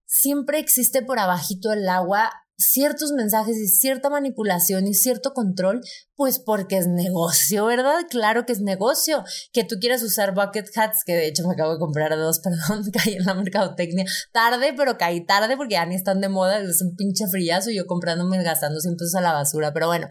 siempre 0.05 0.59
existe 0.59 1.01
por 1.01 1.19
abajito 1.19 1.69
del 1.69 1.87
agua 1.89 2.31
ciertos 2.57 3.11
mensajes 3.11 3.57
y 3.57 3.67
cierta 3.67 4.09
manipulación 4.09 4.87
y 4.87 4.93
cierto 4.93 5.33
control, 5.33 5.81
pues 6.15 6.39
porque 6.39 6.77
es 6.77 6.87
negocio, 6.87 7.65
¿verdad? 7.67 8.01
Claro 8.09 8.45
que 8.45 8.53
es 8.53 8.61
negocio. 8.61 9.23
Que 9.51 9.63
tú 9.63 9.75
quieras 9.79 10.03
usar 10.03 10.33
bucket 10.33 10.69
hats, 10.75 11.03
que 11.05 11.13
de 11.13 11.27
hecho 11.27 11.47
me 11.47 11.53
acabo 11.53 11.73
de 11.73 11.79
comprar 11.79 12.15
dos, 12.17 12.39
perdón, 12.43 12.89
caí 12.91 13.13
en 13.15 13.25
la 13.25 13.33
mercadotecnia 13.33 14.05
tarde, 14.31 14.73
pero 14.75 14.97
caí 14.97 15.25
tarde 15.25 15.57
porque 15.57 15.73
ya 15.73 15.85
ni 15.85 15.95
están 15.95 16.21
de 16.21 16.29
moda, 16.29 16.59
es 16.59 16.81
un 16.81 16.95
pinche 16.95 17.27
frillazo 17.27 17.71
y 17.71 17.77
yo 17.77 17.85
comprándome 17.85 18.41
gastando 18.43 18.79
100 18.79 18.95
pesos 18.95 19.15
a 19.15 19.21
la 19.21 19.33
basura, 19.33 19.73
pero 19.73 19.87
bueno, 19.87 20.07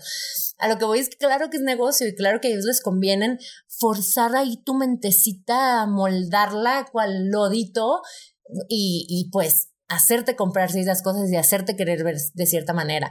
a 0.59 0.69
lo 0.69 0.79
que 0.79 0.85
voy 0.85 0.99
es 0.99 1.09
que 1.09 1.17
claro 1.17 1.51
que 1.51 1.57
es 1.57 1.63
negocio 1.63 2.07
y 2.07 2.15
claro 2.15 2.41
que 2.41 2.49
a 2.49 2.51
ellos 2.53 2.65
les 2.65 2.81
convienen 2.81 3.39
forzar 3.69 4.35
ahí 4.37 4.63
tu 4.65 4.75
mentecita, 4.75 5.87
moldarla 5.87 6.87
cual 6.91 7.29
lodito 7.29 8.03
y, 8.69 9.07
y 9.09 9.31
pues 9.31 9.72
hacerte 9.95 10.37
comprar 10.37 10.71
ciertas 10.71 11.03
cosas 11.03 11.31
y 11.31 11.37
hacerte 11.37 11.77
querer 11.77 12.05
ver 12.05 12.17
de 12.35 12.47
cierta 12.47 12.73
manera. 12.73 13.11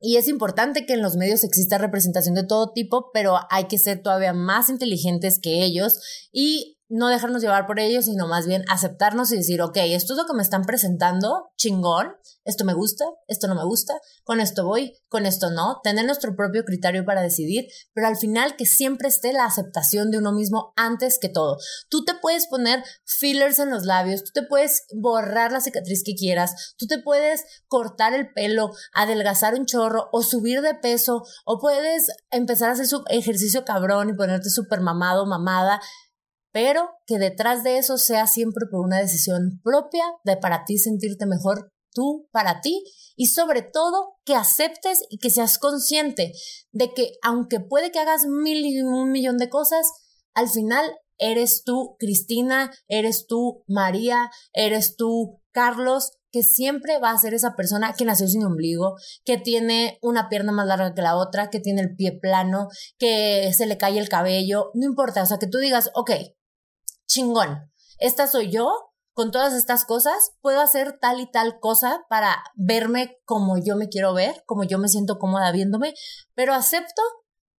Y 0.00 0.16
es 0.16 0.28
importante 0.28 0.84
que 0.84 0.92
en 0.92 1.02
los 1.02 1.16
medios 1.16 1.44
exista 1.44 1.78
representación 1.78 2.34
de 2.34 2.44
todo 2.44 2.72
tipo, 2.72 3.10
pero 3.14 3.38
hay 3.50 3.64
que 3.64 3.78
ser 3.78 4.02
todavía 4.02 4.34
más 4.34 4.68
inteligentes 4.68 5.38
que 5.40 5.64
ellos 5.64 6.28
y 6.30 6.73
no 6.88 7.08
dejarnos 7.08 7.42
llevar 7.42 7.66
por 7.66 7.80
ellos, 7.80 8.04
sino 8.04 8.28
más 8.28 8.46
bien 8.46 8.64
aceptarnos 8.68 9.32
y 9.32 9.36
decir, 9.36 9.62
ok, 9.62 9.76
esto 9.76 10.12
es 10.12 10.18
lo 10.18 10.26
que 10.26 10.34
me 10.34 10.42
están 10.42 10.64
presentando, 10.64 11.50
chingón, 11.56 12.14
esto 12.44 12.64
me 12.64 12.74
gusta, 12.74 13.04
esto 13.26 13.48
no 13.48 13.54
me 13.54 13.64
gusta, 13.64 13.94
con 14.22 14.40
esto 14.40 14.66
voy, 14.66 14.92
con 15.08 15.24
esto 15.24 15.50
no, 15.50 15.80
tener 15.82 16.04
nuestro 16.04 16.36
propio 16.36 16.64
criterio 16.64 17.04
para 17.04 17.22
decidir, 17.22 17.66
pero 17.94 18.06
al 18.06 18.16
final 18.16 18.56
que 18.56 18.66
siempre 18.66 19.08
esté 19.08 19.32
la 19.32 19.46
aceptación 19.46 20.10
de 20.10 20.18
uno 20.18 20.32
mismo 20.32 20.72
antes 20.76 21.18
que 21.18 21.28
todo. 21.28 21.56
Tú 21.88 22.04
te 22.04 22.14
puedes 22.14 22.46
poner 22.46 22.84
fillers 23.04 23.58
en 23.58 23.70
los 23.70 23.84
labios, 23.84 24.22
tú 24.22 24.30
te 24.34 24.42
puedes 24.42 24.86
borrar 24.94 25.52
la 25.52 25.60
cicatriz 25.60 26.02
que 26.04 26.14
quieras, 26.14 26.74
tú 26.76 26.86
te 26.86 26.98
puedes 26.98 27.44
cortar 27.66 28.12
el 28.12 28.32
pelo, 28.32 28.72
adelgazar 28.92 29.54
un 29.54 29.66
chorro 29.66 30.10
o 30.12 30.22
subir 30.22 30.60
de 30.60 30.74
peso, 30.74 31.24
o 31.46 31.58
puedes 31.58 32.08
empezar 32.30 32.68
a 32.68 32.72
hacer 32.72 32.86
su 32.86 33.04
ejercicio 33.08 33.64
cabrón 33.64 34.10
y 34.10 34.14
ponerte 34.14 34.50
súper 34.50 34.80
mamado, 34.80 35.26
mamada, 35.26 35.80
pero 36.54 36.88
que 37.04 37.18
detrás 37.18 37.64
de 37.64 37.78
eso 37.78 37.98
sea 37.98 38.28
siempre 38.28 38.66
por 38.70 38.86
una 38.86 39.00
decisión 39.00 39.60
propia 39.64 40.04
de 40.22 40.36
para 40.36 40.64
ti 40.64 40.78
sentirte 40.78 41.26
mejor 41.26 41.68
tú 41.92 42.28
para 42.30 42.60
ti 42.60 42.84
y 43.16 43.26
sobre 43.26 43.62
todo 43.62 44.14
que 44.24 44.36
aceptes 44.36 45.00
y 45.10 45.18
que 45.18 45.30
seas 45.30 45.58
consciente 45.58 46.32
de 46.70 46.94
que 46.94 47.14
aunque 47.22 47.58
puede 47.58 47.90
que 47.90 47.98
hagas 47.98 48.26
mil 48.26 48.64
y 48.64 48.82
un 48.82 49.10
millón 49.10 49.36
de 49.36 49.48
cosas, 49.48 49.90
al 50.32 50.48
final 50.48 50.84
eres 51.18 51.64
tú 51.64 51.96
Cristina, 51.98 52.70
eres 52.86 53.26
tú 53.26 53.64
María, 53.66 54.30
eres 54.52 54.94
tú 54.94 55.40
Carlos, 55.50 56.12
que 56.34 56.42
siempre 56.42 56.98
va 56.98 57.12
a 57.12 57.18
ser 57.18 57.32
esa 57.32 57.54
persona 57.54 57.94
que 57.96 58.04
nació 58.04 58.26
sin 58.26 58.44
ombligo, 58.44 58.96
que 59.24 59.38
tiene 59.38 59.98
una 60.02 60.28
pierna 60.28 60.50
más 60.50 60.66
larga 60.66 60.92
que 60.92 61.00
la 61.00 61.16
otra, 61.16 61.48
que 61.48 61.60
tiene 61.60 61.80
el 61.80 61.94
pie 61.94 62.18
plano, 62.20 62.66
que 62.98 63.52
se 63.56 63.66
le 63.66 63.78
cae 63.78 63.98
el 63.98 64.08
cabello, 64.08 64.72
no 64.74 64.84
importa, 64.84 65.22
o 65.22 65.26
sea, 65.26 65.38
que 65.38 65.46
tú 65.46 65.58
digas, 65.58 65.92
ok, 65.94 66.10
chingón, 67.14 67.70
esta 67.98 68.26
soy 68.26 68.50
yo, 68.50 68.72
con 69.12 69.30
todas 69.30 69.54
estas 69.54 69.84
cosas, 69.84 70.32
puedo 70.40 70.60
hacer 70.60 70.98
tal 71.00 71.20
y 71.20 71.30
tal 71.30 71.60
cosa 71.60 72.04
para 72.08 72.42
verme 72.56 73.18
como 73.24 73.56
yo 73.56 73.76
me 73.76 73.88
quiero 73.88 74.12
ver, 74.12 74.42
como 74.46 74.64
yo 74.64 74.78
me 74.78 74.88
siento 74.88 75.18
cómoda 75.18 75.52
viéndome, 75.52 75.94
pero 76.34 76.52
acepto 76.52 77.02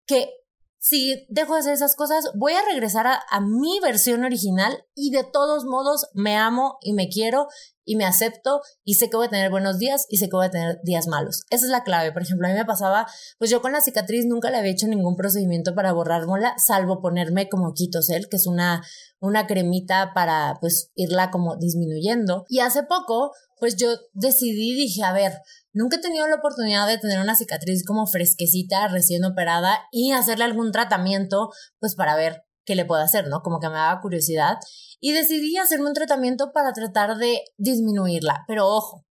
que 0.06 0.30
si 0.78 1.26
dejo 1.30 1.54
de 1.54 1.62
hacer 1.62 1.74
esas 1.74 1.96
cosas, 1.96 2.30
voy 2.36 2.54
a 2.54 2.62
regresar 2.62 3.08
a, 3.08 3.42
mi 3.42 3.80
versión 3.80 4.24
original 4.24 4.86
y 4.94 5.10
de 5.10 5.24
todos 5.24 5.66
modos 5.66 6.06
me 6.14 6.36
amo 6.36 6.78
y 6.80 6.94
me 6.94 7.10
quiero 7.10 7.48
y 7.84 7.96
me 7.96 8.06
acepto 8.06 8.62
y 8.84 8.94
sé 8.94 9.10
que 9.10 9.18
voy 9.18 9.26
a 9.26 9.30
tener 9.32 9.50
buenos 9.50 9.80
días 9.80 10.06
y 10.10 10.18
sé 10.18 10.26
que 10.26 10.36
voy 10.36 10.46
a 10.46 10.52
tener 10.52 10.80
días 10.84 11.08
malos. 11.08 11.46
Esa 11.50 11.66
es 11.66 11.72
la 11.72 11.84
clave. 11.84 12.12
Por 12.12 12.22
ejemplo, 12.22 12.48
a 12.48 12.52
mí 12.52 12.56
me 12.56 12.66
pasaba, 12.66 13.08
pues 13.40 13.50
yo 13.50 13.64
con 13.64 13.72
la 13.72 13.82
cicatriz 13.82 14.28
nunca 14.28 14.52
le 14.52 14.58
había 14.58 14.74
hecho 14.74 14.88
ningún 14.88 15.16
procedimiento 15.16 15.74
para 15.74 15.92
borrármela, 15.92 16.54
salvo 16.60 17.02
ponerme 17.02 17.50
como 17.50 17.74
Quitosel, 17.74 18.30
que 18.30 18.36
es 18.36 18.46
una, 18.46 18.84
una 19.26 19.48
cremita 19.48 20.12
para 20.14 20.58
pues 20.62 20.92
irla 20.96 21.32
como 21.32 21.56
disminuyendo. 21.58 22.46
Y 22.50 22.60
hace 22.60 22.84
poco, 22.84 23.32
pues 23.60 23.76
yo 23.76 23.90
decidí, 24.14 24.76
dije, 24.76 25.04
a 25.04 25.14
ver, 25.14 25.34
Nunca 25.76 25.98
he 25.98 26.00
tenido 26.00 26.26
la 26.30 26.36
oportunidad 26.36 26.88
de 26.88 26.98
tener 26.98 27.20
una 27.20 27.36
cicatriz 27.36 27.84
como 27.86 28.08
fresquecita, 28.08 28.88
recién 28.88 29.26
operada 29.26 29.78
y 29.92 30.14
hacerle 30.14 30.46
algún 30.46 30.72
tratamiento, 30.72 31.50
pues 31.82 31.96
para 31.96 32.16
ver 32.16 32.46
qué 32.64 32.76
le 32.76 32.86
puedo 32.86 33.02
hacer, 33.02 33.28
¿no? 33.28 33.42
Como 33.42 33.60
que 33.60 33.68
me 33.68 33.74
daba 33.74 34.00
curiosidad. 34.00 34.58
Y 35.02 35.12
decidí 35.12 35.58
hacerme 35.58 35.88
un 35.88 35.94
tratamiento 35.94 36.54
para 36.54 36.72
tratar 36.72 37.18
de 37.18 37.42
disminuirla. 37.58 38.46
Pero 38.48 38.70
ojo, 38.70 39.06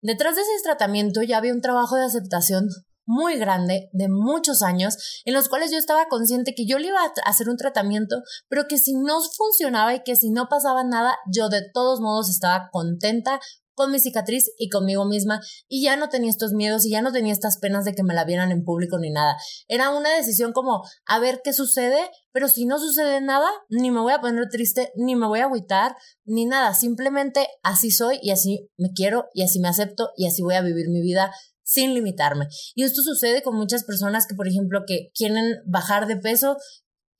detrás 0.00 0.34
de 0.34 0.42
ese 0.42 0.50
tratamiento 0.64 1.22
ya 1.22 1.38
había 1.38 1.52
un 1.52 1.60
trabajo 1.60 1.94
de 1.94 2.04
aceptación 2.04 2.68
muy 3.06 3.36
grande 3.36 3.88
de 3.92 4.08
muchos 4.08 4.62
años 4.62 5.22
en 5.24 5.34
los 5.34 5.48
cuales 5.48 5.70
yo 5.70 5.78
estaba 5.78 6.06
consciente 6.08 6.54
que 6.54 6.66
yo 6.66 6.78
le 6.78 6.88
iba 6.88 7.00
a 7.00 7.30
hacer 7.30 7.48
un 7.48 7.56
tratamiento, 7.56 8.22
pero 8.48 8.66
que 8.68 8.78
si 8.78 8.94
no 8.94 9.20
funcionaba 9.36 9.94
y 9.94 10.02
que 10.02 10.16
si 10.16 10.30
no 10.30 10.48
pasaba 10.48 10.84
nada, 10.84 11.16
yo 11.32 11.48
de 11.48 11.62
todos 11.72 12.00
modos 12.00 12.30
estaba 12.30 12.68
contenta 12.70 13.40
con 13.74 13.90
mi 13.90 13.98
cicatriz 13.98 14.50
y 14.58 14.68
conmigo 14.68 15.04
misma 15.04 15.40
y 15.68 15.82
ya 15.82 15.96
no 15.96 16.08
tenía 16.08 16.30
estos 16.30 16.52
miedos 16.52 16.84
y 16.84 16.90
ya 16.90 17.02
no 17.02 17.12
tenía 17.12 17.32
estas 17.32 17.58
penas 17.58 17.84
de 17.84 17.94
que 17.94 18.02
me 18.02 18.14
la 18.14 18.24
vieran 18.24 18.50
en 18.50 18.64
público 18.64 18.98
ni 18.98 19.10
nada. 19.10 19.36
Era 19.68 19.90
una 19.90 20.14
decisión 20.14 20.52
como 20.52 20.82
a 21.06 21.18
ver 21.18 21.40
qué 21.42 21.52
sucede, 21.52 21.98
pero 22.32 22.48
si 22.48 22.66
no 22.66 22.78
sucede 22.78 23.20
nada, 23.20 23.48
ni 23.68 23.90
me 23.90 24.00
voy 24.00 24.12
a 24.12 24.20
poner 24.20 24.48
triste, 24.48 24.92
ni 24.96 25.16
me 25.16 25.26
voy 25.26 25.40
a 25.40 25.44
agüitar, 25.44 25.96
ni 26.24 26.44
nada. 26.44 26.74
Simplemente 26.74 27.46
así 27.62 27.90
soy 27.90 28.18
y 28.22 28.30
así 28.30 28.68
me 28.76 28.92
quiero 28.94 29.28
y 29.34 29.42
así 29.42 29.58
me 29.60 29.68
acepto 29.68 30.10
y 30.16 30.26
así 30.26 30.42
voy 30.42 30.54
a 30.54 30.62
vivir 30.62 30.88
mi 30.88 31.00
vida 31.00 31.32
sin 31.72 31.94
limitarme. 31.94 32.48
Y 32.74 32.84
esto 32.84 33.02
sucede 33.02 33.42
con 33.42 33.56
muchas 33.56 33.84
personas 33.84 34.26
que, 34.26 34.34
por 34.34 34.48
ejemplo, 34.48 34.80
que 34.86 35.10
quieren 35.14 35.62
bajar 35.66 36.06
de 36.06 36.16
peso 36.16 36.56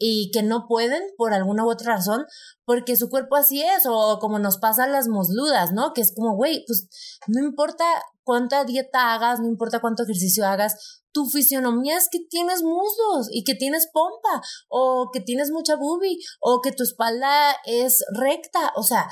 y 0.05 0.33
que 0.33 0.43
no 0.43 0.67
pueden 0.67 1.03
por 1.17 1.33
alguna 1.33 1.65
u 1.65 1.71
otra 1.71 1.95
razón, 1.95 2.27
porque 2.65 2.97
su 2.97 3.09
cuerpo 3.09 3.37
así 3.37 3.63
es, 3.63 3.85
o 3.87 4.19
como 4.21 4.41
nos 4.41 4.59
pasa 4.59 4.89
las 4.89 5.07
mosludas, 5.07 5.73
¿no? 5.73 5.93
Que 5.95 6.01
es 6.01 6.13
como, 6.13 6.35
güey, 6.35 6.65
pues 6.67 6.89
no 7.29 7.41
importa 7.41 7.85
cuánta 8.25 8.65
dieta 8.65 9.15
hagas, 9.15 9.39
no 9.39 9.47
importa 9.47 9.81
cuánto 9.81 10.03
ejercicio 10.03 10.45
hagas, 10.45 11.03
tu 11.13 11.27
fisionomía 11.27 11.97
es 11.97 12.09
que 12.11 12.19
tienes 12.29 12.63
muslos 12.63 13.29
y 13.31 13.45
que 13.45 13.55
tienes 13.55 13.89
pompa, 13.93 14.43
o 14.69 15.11
que 15.13 15.21
tienes 15.21 15.53
mucha 15.53 15.77
boobie, 15.77 16.19
o 16.41 16.61
que 16.63 16.73
tu 16.73 16.83
espalda 16.83 17.55
es 17.65 18.05
recta, 18.13 18.73
o 18.75 18.83
sea, 18.83 19.07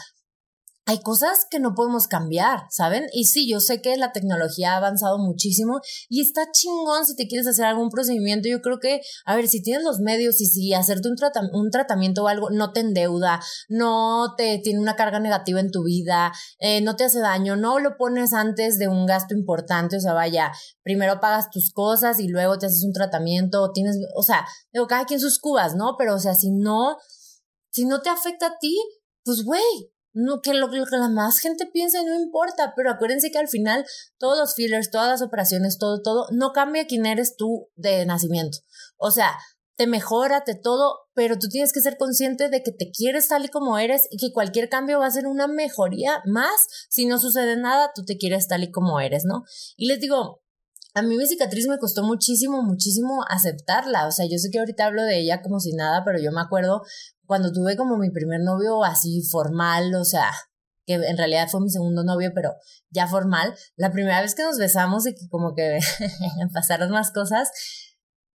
hay 0.90 1.00
cosas 1.02 1.46
que 1.48 1.60
no 1.60 1.76
podemos 1.76 2.08
cambiar, 2.08 2.64
¿saben? 2.68 3.06
Y 3.12 3.26
sí, 3.26 3.48
yo 3.48 3.60
sé 3.60 3.80
que 3.80 3.96
la 3.96 4.10
tecnología 4.10 4.72
ha 4.72 4.78
avanzado 4.78 5.18
muchísimo 5.18 5.80
y 6.08 6.20
está 6.20 6.50
chingón 6.50 7.06
si 7.06 7.14
te 7.14 7.28
quieres 7.28 7.46
hacer 7.46 7.64
algún 7.64 7.90
procedimiento. 7.90 8.48
Yo 8.48 8.60
creo 8.60 8.80
que, 8.80 9.00
a 9.24 9.36
ver, 9.36 9.46
si 9.46 9.62
tienes 9.62 9.84
los 9.84 10.00
medios 10.00 10.40
y 10.40 10.46
si 10.46 10.74
hacerte 10.74 11.08
un, 11.08 11.14
un 11.52 11.70
tratamiento 11.70 12.24
o 12.24 12.28
algo 12.28 12.50
no 12.50 12.72
te 12.72 12.80
endeuda, 12.80 13.40
no 13.68 14.34
te 14.36 14.58
tiene 14.58 14.80
una 14.80 14.96
carga 14.96 15.20
negativa 15.20 15.60
en 15.60 15.70
tu 15.70 15.84
vida, 15.84 16.32
eh, 16.58 16.80
no 16.80 16.96
te 16.96 17.04
hace 17.04 17.20
daño, 17.20 17.54
no 17.54 17.78
lo 17.78 17.96
pones 17.96 18.32
antes 18.32 18.76
de 18.80 18.88
un 18.88 19.06
gasto 19.06 19.32
importante, 19.32 19.96
o 19.96 20.00
sea, 20.00 20.12
vaya, 20.12 20.50
primero 20.82 21.20
pagas 21.20 21.50
tus 21.50 21.72
cosas 21.72 22.18
y 22.18 22.26
luego 22.26 22.58
te 22.58 22.66
haces 22.66 22.82
un 22.82 22.92
tratamiento, 22.92 23.62
o 23.62 23.70
tienes, 23.70 23.96
o 24.16 24.24
sea, 24.24 24.44
digo, 24.72 24.88
cada 24.88 25.04
quien 25.04 25.20
sus 25.20 25.38
cubas, 25.38 25.76
¿no? 25.76 25.94
Pero, 25.96 26.16
o 26.16 26.18
sea, 26.18 26.34
si 26.34 26.50
no, 26.50 26.96
si 27.70 27.84
no 27.84 28.02
te 28.02 28.08
afecta 28.08 28.48
a 28.48 28.58
ti, 28.58 28.76
pues, 29.22 29.44
güey, 29.44 29.62
no, 30.12 30.40
que 30.42 30.54
lo, 30.54 30.70
que 30.70 30.96
la 30.96 31.08
más 31.08 31.38
gente 31.38 31.66
piense 31.66 32.04
no 32.04 32.14
importa, 32.14 32.72
pero 32.76 32.90
acuérdense 32.90 33.30
que 33.30 33.38
al 33.38 33.48
final 33.48 33.84
todos 34.18 34.38
los 34.38 34.54
fillers, 34.54 34.90
todas 34.90 35.08
las 35.08 35.22
operaciones, 35.22 35.78
todo, 35.78 36.02
todo, 36.02 36.26
no 36.32 36.52
cambia 36.52 36.86
quién 36.86 37.06
eres 37.06 37.36
tú 37.36 37.68
de 37.76 38.04
nacimiento. 38.06 38.58
O 38.96 39.10
sea, 39.10 39.32
te 39.76 39.86
mejora, 39.86 40.44
te 40.44 40.54
todo, 40.54 41.08
pero 41.14 41.38
tú 41.38 41.48
tienes 41.48 41.72
que 41.72 41.80
ser 41.80 41.96
consciente 41.96 42.50
de 42.50 42.62
que 42.62 42.70
te 42.70 42.90
quieres 42.90 43.28
tal 43.28 43.46
y 43.46 43.48
como 43.48 43.78
eres 43.78 44.06
y 44.10 44.18
que 44.18 44.32
cualquier 44.32 44.68
cambio 44.68 44.98
va 44.98 45.06
a 45.06 45.10
ser 45.10 45.26
una 45.26 45.46
mejoría 45.46 46.22
más. 46.26 46.66
Si 46.90 47.06
no 47.06 47.18
sucede 47.18 47.56
nada, 47.56 47.90
tú 47.94 48.04
te 48.04 48.18
quieres 48.18 48.46
tal 48.46 48.62
y 48.62 48.70
como 48.70 49.00
eres, 49.00 49.24
¿no? 49.24 49.44
Y 49.76 49.86
les 49.86 50.00
digo, 50.00 50.42
a 50.92 51.02
mí 51.02 51.16
mi 51.16 51.26
cicatriz 51.26 51.66
me 51.68 51.78
costó 51.78 52.02
muchísimo, 52.02 52.62
muchísimo 52.62 53.24
aceptarla. 53.28 54.06
O 54.06 54.10
sea, 54.10 54.26
yo 54.28 54.38
sé 54.38 54.50
que 54.50 54.58
ahorita 54.58 54.86
hablo 54.86 55.04
de 55.04 55.20
ella 55.20 55.40
como 55.40 55.60
si 55.60 55.72
nada, 55.72 56.02
pero 56.04 56.18
yo 56.20 56.32
me 56.32 56.40
acuerdo 56.40 56.82
cuando 57.30 57.52
tuve 57.52 57.76
como 57.76 57.96
mi 57.96 58.10
primer 58.10 58.40
novio 58.40 58.82
así 58.82 59.22
formal, 59.22 59.94
o 59.94 60.04
sea, 60.04 60.32
que 60.84 60.94
en 60.94 61.16
realidad 61.16 61.46
fue 61.48 61.60
mi 61.60 61.70
segundo 61.70 62.02
novio, 62.02 62.32
pero 62.34 62.56
ya 62.90 63.06
formal, 63.06 63.54
la 63.76 63.92
primera 63.92 64.20
vez 64.20 64.34
que 64.34 64.42
nos 64.42 64.58
besamos 64.58 65.06
y 65.06 65.14
que 65.14 65.28
como 65.28 65.54
que 65.54 65.78
pasaron 66.52 66.90
más 66.90 67.12
cosas, 67.12 67.48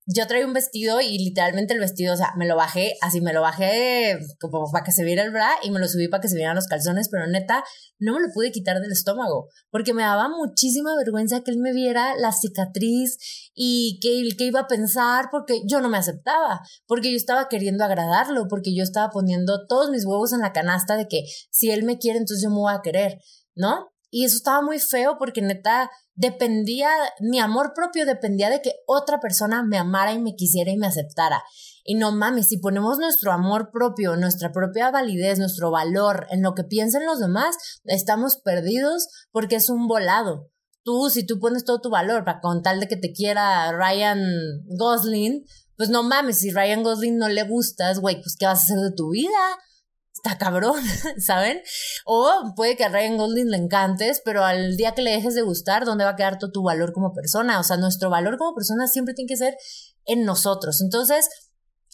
yo 0.07 0.27
traía 0.27 0.47
un 0.47 0.53
vestido 0.53 1.01
y 1.01 1.17
literalmente 1.19 1.73
el 1.73 1.81
vestido, 1.81 2.12
o 2.12 2.17
sea, 2.17 2.33
me 2.37 2.47
lo 2.47 2.57
bajé, 2.57 2.95
así 3.01 3.21
me 3.21 3.33
lo 3.33 3.40
bajé 3.40 4.19
como 4.38 4.71
para 4.71 4.85
que 4.85 4.93
se 4.93 5.03
viera 5.03 5.23
el 5.23 5.31
bra 5.31 5.51
y 5.62 5.71
me 5.71 5.81
lo 5.81 5.88
subí 5.88 6.09
para 6.09 6.21
que 6.21 6.29
se 6.29 6.37
vieran 6.37 6.57
los 6.57 6.67
calzones, 6.67 7.09
pero 7.09 7.27
neta, 7.27 7.64
no 7.99 8.14
me 8.14 8.21
lo 8.21 8.33
pude 8.33 8.53
quitar 8.53 8.81
del 8.81 8.93
estómago, 8.93 9.49
porque 9.71 9.95
me 9.95 10.03
daba 10.03 10.29
muchísima 10.29 10.95
vergüenza 10.97 11.43
que 11.43 11.53
él 11.53 11.59
me 11.59 11.73
viera 11.73 12.17
la 12.17 12.33
cicatriz 12.33 13.51
y 13.55 13.99
que, 14.03 14.37
que 14.37 14.45
iba 14.45 14.61
a 14.61 14.67
pensar, 14.67 15.29
porque 15.31 15.62
yo 15.67 15.81
no 15.81 15.88
me 15.88 15.97
aceptaba, 15.97 16.61
porque 16.87 17.11
yo 17.11 17.17
estaba 17.17 17.49
queriendo 17.49 17.85
agradarlo, 17.85 18.47
porque 18.49 18.75
yo 18.75 18.83
estaba 18.83 19.11
poniendo 19.11 19.67
todos 19.67 19.90
mis 19.90 20.05
huevos 20.05 20.33
en 20.33 20.40
la 20.40 20.53
canasta 20.53 20.97
de 20.97 21.09
que 21.09 21.25
si 21.51 21.71
él 21.71 21.85
me 21.85 21.99
quiere, 21.99 22.19
entonces 22.19 22.43
yo 22.43 22.51
me 22.51 22.57
voy 22.57 22.75
a 22.75 22.83
querer, 22.83 23.21
¿no? 23.55 23.93
Y 24.16 24.24
eso 24.24 24.37
estaba 24.37 24.62
muy 24.62 24.79
feo 24.79 25.16
porque 25.18 25.42
neta 25.42 25.90
dependía, 26.14 26.88
mi 27.18 27.40
amor 27.40 27.72
propio 27.74 28.07
dependía 28.07 28.48
de 28.48 28.62
que 28.62 28.70
otra 28.87 29.18
persona 29.18 29.64
me 29.64 29.77
amara 29.77 30.12
y 30.12 30.20
me 30.20 30.37
quisiera 30.37 30.70
y 30.70 30.77
me 30.77 30.87
aceptara. 30.87 31.42
Y 31.83 31.96
no 31.96 32.12
mames, 32.12 32.46
si 32.46 32.59
ponemos 32.59 32.98
nuestro 32.98 33.33
amor 33.33 33.72
propio, 33.72 34.14
nuestra 34.14 34.53
propia 34.53 34.92
validez, 34.92 35.40
nuestro 35.40 35.72
valor 35.72 36.29
en 36.31 36.42
lo 36.42 36.55
que 36.55 36.62
piensen 36.62 37.05
los 37.07 37.18
demás, 37.18 37.57
estamos 37.87 38.37
perdidos 38.37 39.09
porque 39.33 39.57
es 39.57 39.68
un 39.68 39.88
volado. 39.88 40.48
Tú, 40.85 41.11
si 41.11 41.27
tú 41.27 41.40
pones 41.40 41.64
todo 41.64 41.81
tu 41.81 41.90
valor 41.90 42.24
para 42.24 42.38
con 42.38 42.62
tal 42.62 42.79
de 42.79 42.87
que 42.87 42.96
te 42.96 43.12
quiera 43.12 43.72
Ryan 43.72 44.22
Gosling, 44.79 45.44
pues 45.77 45.88
no 45.88 46.05
mames, 46.05 46.38
si 46.38 46.53
Ryan 46.53 46.85
Gosling 46.85 47.18
no 47.18 47.29
le 47.29 47.42
gustas, 47.48 47.98
güey, 47.98 48.22
pues 48.22 48.37
¿qué 48.38 48.46
vas 48.46 48.61
a 48.61 48.62
hacer 48.62 48.79
de 48.79 48.94
tu 48.94 49.11
vida? 49.11 49.59
Está 50.25 50.39
cabrón, 50.39 50.81
¿saben? 51.19 51.61
O 52.07 52.55
puede 52.57 52.77
que 52.77 52.85
a 52.85 52.89
Ryan 52.89 53.17
Golding 53.17 53.51
le 53.51 53.59
encantes, 53.59 54.23
pero 54.25 54.45
al 54.45 54.77
día 54.77 54.93
que 54.93 55.03
le 55.03 55.11
dejes 55.11 55.35
de 55.35 55.43
gustar, 55.43 55.85
¿dónde 55.85 56.05
va 56.05 56.11
a 56.11 56.17
quedar 56.17 56.39
todo 56.39 56.51
tu 56.51 56.63
valor 56.63 56.93
como 56.93 57.13
persona? 57.13 57.61
O 57.61 57.63
sea, 57.63 57.77
nuestro 57.77 58.11
valor 58.11 58.39
como 58.39 58.55
persona 58.55 58.87
siempre 58.87 59.15
tiene 59.15 59.29
que 59.29 59.37
ser 59.37 59.57
en 60.07 60.25
nosotros. 60.25 60.81
Entonces, 60.81 61.29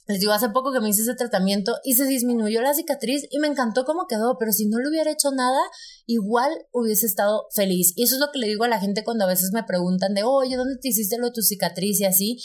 les 0.07 0.27
hace 0.29 0.49
poco 0.49 0.73
que 0.73 0.81
me 0.81 0.89
hice 0.89 1.03
ese 1.03 1.15
tratamiento 1.15 1.77
y 1.85 1.95
se 1.95 2.05
disminuyó 2.05 2.63
la 2.63 2.75
cicatriz 2.75 3.27
y 3.31 3.39
me 3.39 3.47
encantó 3.47 3.85
cómo 3.85 4.07
quedó, 4.09 4.37
pero 4.39 4.53
si 4.53 4.67
no 4.67 4.79
le 4.79 4.89
hubiera 4.89 5.11
hecho 5.11 5.31
nada, 5.31 5.61
igual 6.07 6.51
hubiese 6.73 7.07
estado 7.07 7.47
feliz. 7.55 7.93
Y 7.97 8.05
eso 8.05 8.17
es 8.17 8.21
lo 8.21 8.33
que 8.33 8.41
le 8.41 8.49
digo 8.49 8.65
a 8.65 8.69
la 8.69 8.81
gente 8.81 9.05
cuando 9.05 9.25
a 9.25 9.29
veces 9.29 9.51
me 9.53 9.63
preguntan 9.63 10.15
de, 10.15 10.23
oye, 10.25 10.57
¿dónde 10.57 10.77
te 10.81 10.89
hiciste 10.89 11.17
lo 11.19 11.27
de 11.27 11.33
tu 11.33 11.43
cicatriz 11.43 12.01
y 12.01 12.05
así? 12.05 12.39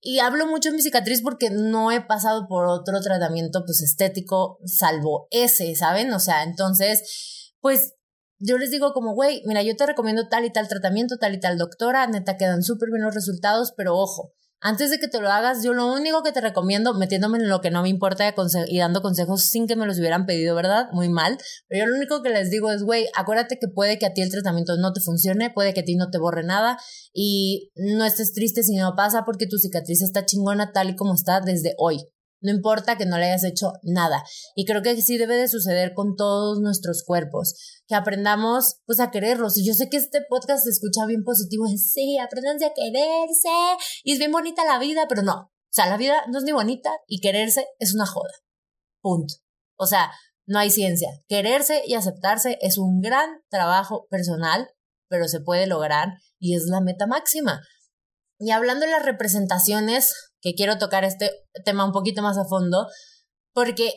Y 0.00 0.20
hablo 0.20 0.46
mucho 0.46 0.70
de 0.70 0.76
mi 0.76 0.82
cicatriz 0.82 1.22
porque 1.22 1.50
no 1.50 1.90
he 1.90 2.00
pasado 2.00 2.46
por 2.48 2.66
otro 2.66 3.00
tratamiento 3.00 3.64
pues 3.64 3.82
estético 3.82 4.58
salvo 4.64 5.26
ese, 5.30 5.74
¿saben? 5.74 6.12
O 6.12 6.20
sea, 6.20 6.42
entonces, 6.42 7.52
pues 7.60 7.94
yo 8.38 8.58
les 8.58 8.70
digo 8.70 8.92
como, 8.92 9.14
güey, 9.14 9.42
mira, 9.46 9.62
yo 9.62 9.74
te 9.76 9.86
recomiendo 9.86 10.28
tal 10.28 10.44
y 10.44 10.52
tal 10.52 10.68
tratamiento, 10.68 11.16
tal 11.18 11.34
y 11.34 11.40
tal 11.40 11.56
doctora, 11.56 12.06
neta 12.06 12.36
quedan 12.36 12.62
súper 12.62 12.90
bien 12.90 13.04
los 13.04 13.14
resultados, 13.14 13.72
pero 13.76 13.96
ojo, 13.96 14.34
antes 14.60 14.90
de 14.90 14.98
que 14.98 15.08
te 15.08 15.20
lo 15.20 15.30
hagas, 15.30 15.62
yo 15.62 15.74
lo 15.74 15.92
único 15.92 16.22
que 16.22 16.32
te 16.32 16.40
recomiendo, 16.40 16.94
metiéndome 16.94 17.38
en 17.38 17.48
lo 17.48 17.60
que 17.60 17.70
no 17.70 17.82
me 17.82 17.88
importa 17.88 18.34
y 18.68 18.78
dando 18.78 19.02
consejos 19.02 19.48
sin 19.48 19.66
que 19.66 19.76
me 19.76 19.86
los 19.86 19.98
hubieran 19.98 20.26
pedido, 20.26 20.54
¿verdad? 20.54 20.86
Muy 20.92 21.08
mal. 21.08 21.38
Pero 21.68 21.84
yo 21.84 21.90
lo 21.90 21.96
único 21.96 22.22
que 22.22 22.30
les 22.30 22.50
digo 22.50 22.70
es, 22.72 22.82
güey, 22.82 23.06
acuérdate 23.14 23.58
que 23.60 23.68
puede 23.68 23.98
que 23.98 24.06
a 24.06 24.14
ti 24.14 24.22
el 24.22 24.30
tratamiento 24.30 24.76
no 24.76 24.92
te 24.92 25.00
funcione, 25.00 25.50
puede 25.50 25.74
que 25.74 25.80
a 25.80 25.84
ti 25.84 25.96
no 25.96 26.10
te 26.10 26.18
borre 26.18 26.42
nada 26.42 26.78
y 27.12 27.70
no 27.76 28.04
estés 28.04 28.32
triste 28.32 28.62
si 28.62 28.76
no 28.76 28.94
pasa 28.96 29.24
porque 29.24 29.46
tu 29.46 29.58
cicatriz 29.58 30.02
está 30.02 30.24
chingona 30.24 30.72
tal 30.72 30.90
y 30.90 30.96
como 30.96 31.14
está 31.14 31.40
desde 31.40 31.74
hoy. 31.78 32.08
No 32.40 32.52
importa 32.52 32.96
que 32.96 33.06
no 33.06 33.18
le 33.18 33.26
hayas 33.26 33.44
hecho 33.44 33.72
nada. 33.82 34.22
Y 34.54 34.64
creo 34.64 34.82
que 34.82 35.00
sí 35.00 35.16
debe 35.18 35.36
de 35.36 35.48
suceder 35.48 35.94
con 35.94 36.16
todos 36.16 36.60
nuestros 36.60 37.02
cuerpos, 37.04 37.54
que 37.86 37.94
aprendamos 37.94 38.76
pues 38.84 39.00
a 39.00 39.10
quererlos. 39.10 39.56
Y 39.56 39.66
yo 39.66 39.74
sé 39.74 39.88
que 39.88 39.96
este 39.96 40.20
podcast 40.28 40.64
se 40.64 40.70
escucha 40.70 41.06
bien 41.06 41.24
positivo, 41.24 41.66
es 41.66 41.90
sí, 41.92 42.18
aprendanse 42.18 42.66
a 42.66 42.74
quererse 42.74 43.48
y 44.04 44.12
es 44.12 44.18
bien 44.18 44.32
bonita 44.32 44.64
la 44.64 44.78
vida, 44.78 45.06
pero 45.08 45.22
no. 45.22 45.34
O 45.34 45.72
sea, 45.76 45.86
la 45.88 45.96
vida 45.96 46.14
no 46.28 46.38
es 46.38 46.44
ni 46.44 46.52
bonita 46.52 46.90
y 47.06 47.20
quererse 47.20 47.66
es 47.78 47.94
una 47.94 48.06
joda. 48.06 48.32
Punto. 49.02 49.34
O 49.76 49.86
sea, 49.86 50.10
no 50.46 50.58
hay 50.58 50.70
ciencia. 50.70 51.08
Quererse 51.28 51.82
y 51.86 51.94
aceptarse 51.94 52.58
es 52.60 52.78
un 52.78 53.00
gran 53.00 53.28
trabajo 53.50 54.06
personal, 54.08 54.70
pero 55.08 55.28
se 55.28 55.40
puede 55.40 55.66
lograr 55.66 56.14
y 56.38 56.54
es 56.54 56.64
la 56.66 56.80
meta 56.80 57.06
máxima. 57.06 57.60
Y 58.38 58.50
hablando 58.50 58.86
de 58.86 58.92
las 58.92 59.04
representaciones, 59.04 60.12
que 60.46 60.54
quiero 60.54 60.78
tocar 60.78 61.02
este 61.02 61.28
tema 61.64 61.84
un 61.84 61.90
poquito 61.90 62.22
más 62.22 62.38
a 62.38 62.44
fondo, 62.44 62.86
porque 63.52 63.90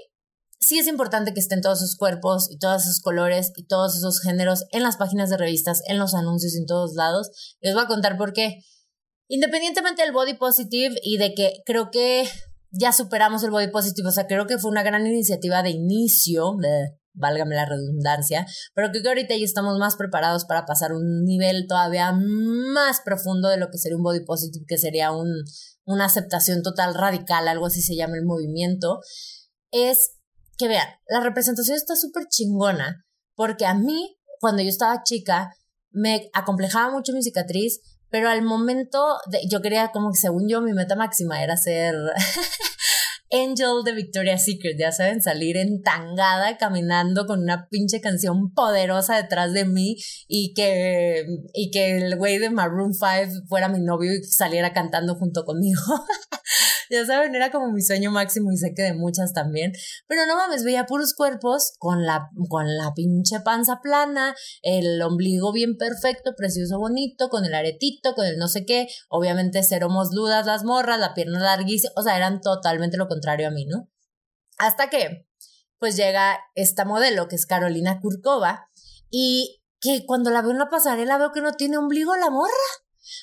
sí 0.59 0.79
es 0.79 0.87
importante 0.87 1.31
que 1.31 1.39
estén 1.39 1.61
todos 1.61 1.79
sus 1.79 1.95
cuerpos 1.95 2.49
y 2.49 2.57
todos 2.57 2.85
sus 2.85 3.01
colores 3.01 3.51
y 3.55 3.67
todos 3.67 3.95
esos 3.95 4.19
géneros 4.19 4.65
en 4.71 4.81
las 4.81 4.97
páginas 4.97 5.29
de 5.29 5.37
revistas, 5.37 5.83
en 5.87 5.99
los 5.99 6.15
anuncios, 6.15 6.55
en 6.55 6.65
todos 6.65 6.95
lados. 6.95 7.29
Les 7.61 7.75
voy 7.75 7.83
a 7.83 7.87
contar 7.87 8.17
por 8.17 8.33
qué. 8.33 8.63
Independientemente 9.27 10.01
del 10.01 10.11
body 10.11 10.33
positive 10.37 10.95
y 11.03 11.17
de 11.17 11.35
que 11.35 11.61
creo 11.67 11.91
que 11.91 12.27
ya 12.71 12.93
superamos 12.93 13.43
el 13.43 13.51
body 13.51 13.67
positive, 13.67 14.09
o 14.09 14.11
sea, 14.11 14.25
creo 14.25 14.47
que 14.47 14.57
fue 14.57 14.71
una 14.71 14.81
gran 14.81 15.05
iniciativa 15.05 15.61
de 15.61 15.69
inicio, 15.69 16.55
de, 16.59 16.97
válgame 17.13 17.55
la 17.55 17.65
redundancia, 17.65 18.47
pero 18.73 18.89
creo 18.89 19.03
que 19.03 19.09
ahorita 19.09 19.35
ya 19.35 19.45
estamos 19.45 19.77
más 19.77 19.97
preparados 19.97 20.45
para 20.45 20.65
pasar 20.65 20.93
un 20.93 21.25
nivel 21.25 21.67
todavía 21.67 22.11
más 22.11 23.01
profundo 23.05 23.49
de 23.49 23.57
lo 23.57 23.69
que 23.69 23.77
sería 23.77 23.97
un 23.97 24.03
body 24.03 24.25
positive, 24.25 24.65
que 24.67 24.77
sería 24.77 25.11
un, 25.11 25.43
una 25.89 26.05
aceptación 26.05 26.61
total 26.61 26.93
radical, 26.93 27.47
algo 27.47 27.65
así 27.65 27.81
se 27.81 27.95
llama 27.95 28.15
el 28.15 28.25
movimiento, 28.25 28.99
es 29.71 30.11
que 30.57 30.67
vean, 30.67 30.87
la 31.07 31.21
representación 31.21 31.75
está 31.75 31.95
súper 31.95 32.27
chingona, 32.27 33.05
porque 33.35 33.65
a 33.65 33.73
mí, 33.73 34.17
cuando 34.39 34.61
yo 34.61 34.69
estaba 34.69 35.03
chica, 35.03 35.51
me 35.89 36.29
acomplejaba 36.33 36.91
mucho 36.91 37.11
mi 37.13 37.23
cicatriz, 37.23 37.81
pero 38.09 38.29
al 38.29 38.43
momento 38.43 39.17
de, 39.31 39.41
yo 39.49 39.61
quería 39.61 39.91
como 39.91 40.11
que 40.11 40.19
según 40.19 40.47
yo 40.47 40.61
mi 40.61 40.73
meta 40.73 40.95
máxima 40.95 41.43
era 41.43 41.57
ser 41.57 41.95
Angel 43.31 43.83
de 43.85 43.93
Victoria's 43.93 44.45
Secret, 44.45 44.75
ya 44.79 44.91
saben, 44.91 45.21
salir 45.21 45.55
entangada 45.57 46.57
caminando 46.57 47.27
con 47.27 47.43
una 47.43 47.67
pinche 47.69 48.01
canción 48.01 48.53
poderosa 48.53 49.17
detrás 49.17 49.53
de 49.53 49.65
mí 49.65 49.97
y 50.27 50.53
que, 50.55 51.25
y 51.53 51.69
que 51.69 51.97
el 51.97 52.17
güey 52.17 52.39
de 52.39 52.49
Maroon 52.49 52.93
5 52.93 53.45
fuera 53.47 53.69
mi 53.69 53.81
novio 53.81 54.13
y 54.13 54.23
saliera 54.23 54.73
cantando 54.73 55.15
junto 55.15 55.45
conmigo. 55.45 55.79
ya 56.89 57.05
saben, 57.05 57.35
era 57.35 57.51
como 57.51 57.71
mi 57.71 57.81
sueño 57.81 58.09
máximo 58.09 58.51
y 58.51 58.57
sé 58.57 58.73
que 58.75 58.81
de 58.81 58.93
muchas 58.95 59.33
también. 59.33 59.73
Pero 60.07 60.25
no 60.25 60.35
mames, 60.35 60.63
veía 60.63 60.87
puros 60.87 61.13
cuerpos 61.13 61.73
con 61.77 62.05
la, 62.05 62.29
con 62.49 62.77
la 62.77 62.93
pinche 62.95 63.41
panza 63.41 63.79
plana, 63.83 64.35
el 64.63 64.99
ombligo 65.03 65.53
bien 65.53 65.77
perfecto, 65.77 66.33
precioso, 66.35 66.79
bonito, 66.79 67.29
con 67.29 67.45
el 67.45 67.53
aretito, 67.53 68.15
con 68.15 68.25
el 68.25 68.37
no 68.37 68.47
sé 68.47 68.65
qué. 68.65 68.87
Obviamente 69.07 69.61
cero 69.61 69.87
mosludas 69.89 70.47
las 70.47 70.63
morras, 70.63 70.99
la 70.99 71.13
pierna 71.13 71.39
larguísima, 71.39 71.93
o 71.95 72.01
sea, 72.01 72.17
eran 72.17 72.41
totalmente 72.41 72.97
lo 72.97 73.07
contrario 73.07 73.18
a 73.27 73.51
mí, 73.51 73.65
¿no? 73.65 73.89
Hasta 74.57 74.89
que, 74.89 75.27
pues 75.77 75.95
llega 75.95 76.39
esta 76.55 76.85
modelo 76.85 77.27
que 77.27 77.35
es 77.35 77.45
Carolina 77.45 77.99
Kurkova 78.01 78.69
y 79.09 79.61
que 79.79 80.05
cuando 80.05 80.29
la 80.29 80.41
veo 80.41 80.51
en 80.51 80.59
la 80.59 80.69
pasarela 80.69 81.17
veo 81.17 81.31
que 81.31 81.41
no 81.41 81.53
tiene 81.53 81.77
ombligo 81.77 82.15
la 82.17 82.29
morra 82.29 82.53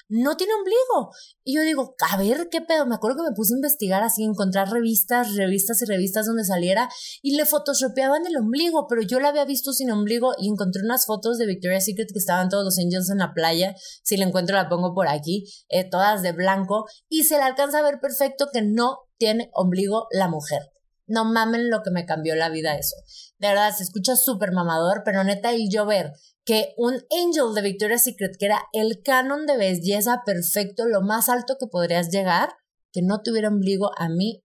no 0.09 0.37
tiene 0.37 0.53
ombligo. 0.55 1.13
Y 1.45 1.55
yo 1.57 1.63
digo, 1.63 1.95
a 2.11 2.17
ver, 2.17 2.49
¿qué 2.51 2.61
pedo? 2.61 2.87
Me 2.87 2.95
acuerdo 2.95 3.19
que 3.19 3.31
me 3.31 3.35
puse 3.35 3.55
a 3.55 3.57
investigar 3.57 4.03
así, 4.03 4.25
encontrar 4.25 4.71
revistas, 4.71 5.35
revistas 5.35 5.83
y 5.83 5.87
revistas 5.87 6.27
donde 6.27 6.45
saliera 6.45 6.89
y 7.23 7.37
le 7.37 7.47
photoshopeaban 7.47 8.27
el 8.27 8.37
ombligo, 8.37 8.87
pero 8.89 9.03
yo 9.03 9.21
la 9.21 9.29
había 9.29 9.45
visto 9.45 9.73
sin 9.73 9.91
ombligo 9.91 10.33
y 10.39 10.49
encontré 10.49 10.83
unas 10.83 11.07
fotos 11.07 11.39
de 11.39 11.47
Victoria's 11.47 11.85
Secret 11.85 12.09
que 12.13 12.19
estaban 12.19 12.49
todos 12.49 12.65
los 12.65 12.79
angels 12.79 13.11
en 13.11 13.19
la 13.19 13.33
playa. 13.33 13.75
Si 14.03 14.17
la 14.17 14.27
encuentro 14.27 14.57
la 14.57 14.69
pongo 14.69 14.95
por 14.95 15.09
aquí, 15.09 15.45
eh, 15.69 15.89
todas 15.89 16.23
de 16.23 16.33
blanco 16.33 16.87
y 17.09 17.25
se 17.25 17.37
le 17.37 17.43
alcanza 17.43 17.79
a 17.79 17.83
ver 17.83 18.01
perfecto 18.01 18.49
que 18.53 18.63
no 18.63 19.06
tiene 19.19 19.51
ombligo 19.53 20.07
la 20.11 20.29
mujer. 20.29 20.71
No 21.07 21.25
mamen 21.25 21.71
lo 21.71 21.83
que 21.83 21.91
me 21.91 22.05
cambió 22.05 22.35
la 22.35 22.49
vida 22.49 22.77
eso. 22.77 22.97
De 23.39 23.49
verdad, 23.49 23.73
se 23.75 23.85
escucha 23.85 24.17
súper 24.17 24.53
mamador, 24.53 25.03
pero 25.05 25.23
neta, 25.23 25.53
el 25.53 25.69
yo 25.71 25.87
ver 25.87 26.13
que 26.45 26.75
un 26.77 26.95
Angel 26.95 27.55
de 27.55 27.63
Victoria's 27.63 28.05
Secret, 28.05 28.37
que 28.39 28.47
era 28.47 28.63
el 28.73 29.03
canon 29.05 29.47
de 29.47 29.57
belleza 29.57 30.23
perfecto, 30.25 30.87
lo 30.87 31.03
más 31.03 31.29
alto 31.29 31.57
que 31.59 31.67
podrías 31.67 32.11
llegar, 32.11 32.51
que 32.93 33.03
no 33.03 33.21
tuviera 33.23 33.49
ombligo, 33.49 33.91
a 33.99 34.09
mí 34.09 34.45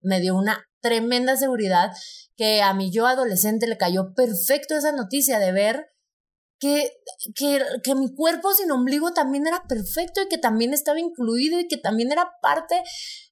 me 0.00 0.20
dio 0.20 0.36
una 0.36 0.64
tremenda 0.80 1.36
seguridad 1.36 1.90
que 2.36 2.62
a 2.62 2.72
mi 2.72 2.90
yo 2.90 3.06
adolescente 3.06 3.66
le 3.66 3.76
cayó 3.76 4.14
perfecto 4.14 4.76
esa 4.76 4.92
noticia 4.92 5.38
de 5.38 5.52
ver 5.52 5.86
que, 6.58 6.92
que, 7.34 7.62
que 7.82 7.94
mi 7.94 8.14
cuerpo 8.14 8.52
sin 8.54 8.70
ombligo 8.70 9.12
también 9.12 9.46
era 9.46 9.64
perfecto 9.68 10.22
y 10.22 10.28
que 10.28 10.38
también 10.38 10.72
estaba 10.72 11.00
incluido 11.00 11.58
y 11.58 11.68
que 11.68 11.78
también 11.78 12.12
era 12.12 12.30
parte 12.42 12.82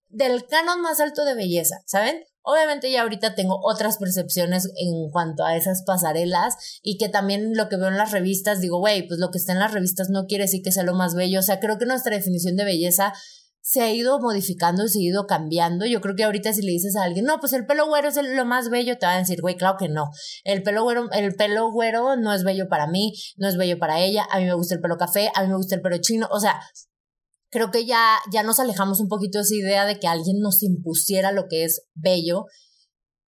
del 0.08 0.46
canon 0.46 0.80
más 0.80 1.00
alto 1.00 1.24
de 1.24 1.34
belleza, 1.34 1.76
¿saben? 1.86 2.22
Obviamente 2.42 2.90
ya 2.90 3.02
ahorita 3.02 3.34
tengo 3.34 3.60
otras 3.62 3.98
percepciones 3.98 4.70
en 4.76 5.10
cuanto 5.10 5.44
a 5.44 5.56
esas 5.56 5.82
pasarelas 5.84 6.56
y 6.82 6.96
que 6.96 7.08
también 7.08 7.54
lo 7.54 7.68
que 7.68 7.76
veo 7.76 7.88
en 7.88 7.98
las 7.98 8.12
revistas, 8.12 8.60
digo, 8.60 8.78
güey, 8.78 9.06
pues 9.06 9.20
lo 9.20 9.30
que 9.30 9.38
está 9.38 9.52
en 9.52 9.58
las 9.58 9.74
revistas 9.74 10.08
no 10.08 10.24
quiere 10.26 10.44
decir 10.44 10.62
que 10.62 10.72
sea 10.72 10.82
lo 10.82 10.94
más 10.94 11.14
bello. 11.14 11.40
O 11.40 11.42
sea, 11.42 11.60
creo 11.60 11.78
que 11.78 11.84
nuestra 11.84 12.16
definición 12.16 12.56
de 12.56 12.64
belleza 12.64 13.12
se 13.68 13.82
ha 13.82 13.92
ido 13.92 14.18
modificando 14.18 14.88
se 14.88 14.98
ha 14.98 15.02
ido 15.02 15.26
cambiando. 15.26 15.84
Yo 15.84 16.00
creo 16.00 16.16
que 16.16 16.24
ahorita 16.24 16.54
si 16.54 16.62
le 16.62 16.72
dices 16.72 16.96
a 16.96 17.02
alguien, 17.02 17.26
no, 17.26 17.38
pues 17.38 17.52
el 17.52 17.66
pelo 17.66 17.86
güero 17.86 18.08
es 18.08 18.16
lo 18.16 18.44
más 18.46 18.70
bello, 18.70 18.96
te 18.96 19.04
van 19.04 19.16
a 19.16 19.18
decir, 19.18 19.42
güey, 19.42 19.56
claro 19.56 19.76
que 19.78 19.90
no. 19.90 20.08
El 20.44 20.62
pelo 20.62 20.84
güero, 20.84 21.10
el 21.12 21.34
pelo 21.34 21.70
güero 21.70 22.16
no 22.16 22.32
es 22.32 22.44
bello 22.44 22.66
para 22.70 22.86
mí, 22.86 23.12
no 23.36 23.46
es 23.46 23.58
bello 23.58 23.78
para 23.78 24.00
ella, 24.00 24.26
a 24.30 24.38
mí 24.38 24.46
me 24.46 24.54
gusta 24.54 24.74
el 24.74 24.80
pelo 24.80 24.96
café, 24.96 25.30
a 25.34 25.42
mí 25.42 25.48
me 25.48 25.56
gusta 25.56 25.74
el 25.74 25.82
pelo 25.82 25.98
chino, 25.98 26.28
o 26.30 26.40
sea, 26.40 26.58
creo 27.50 27.70
que 27.70 27.86
ya, 27.86 28.18
ya 28.32 28.42
nos 28.42 28.60
alejamos 28.60 29.00
un 29.00 29.08
poquito 29.08 29.38
de 29.38 29.42
esa 29.42 29.54
idea 29.54 29.84
de 29.86 29.98
que 29.98 30.06
alguien 30.06 30.38
nos 30.40 30.62
impusiera 30.62 31.32
lo 31.32 31.46
que 31.48 31.64
es 31.64 31.82
bello, 31.94 32.44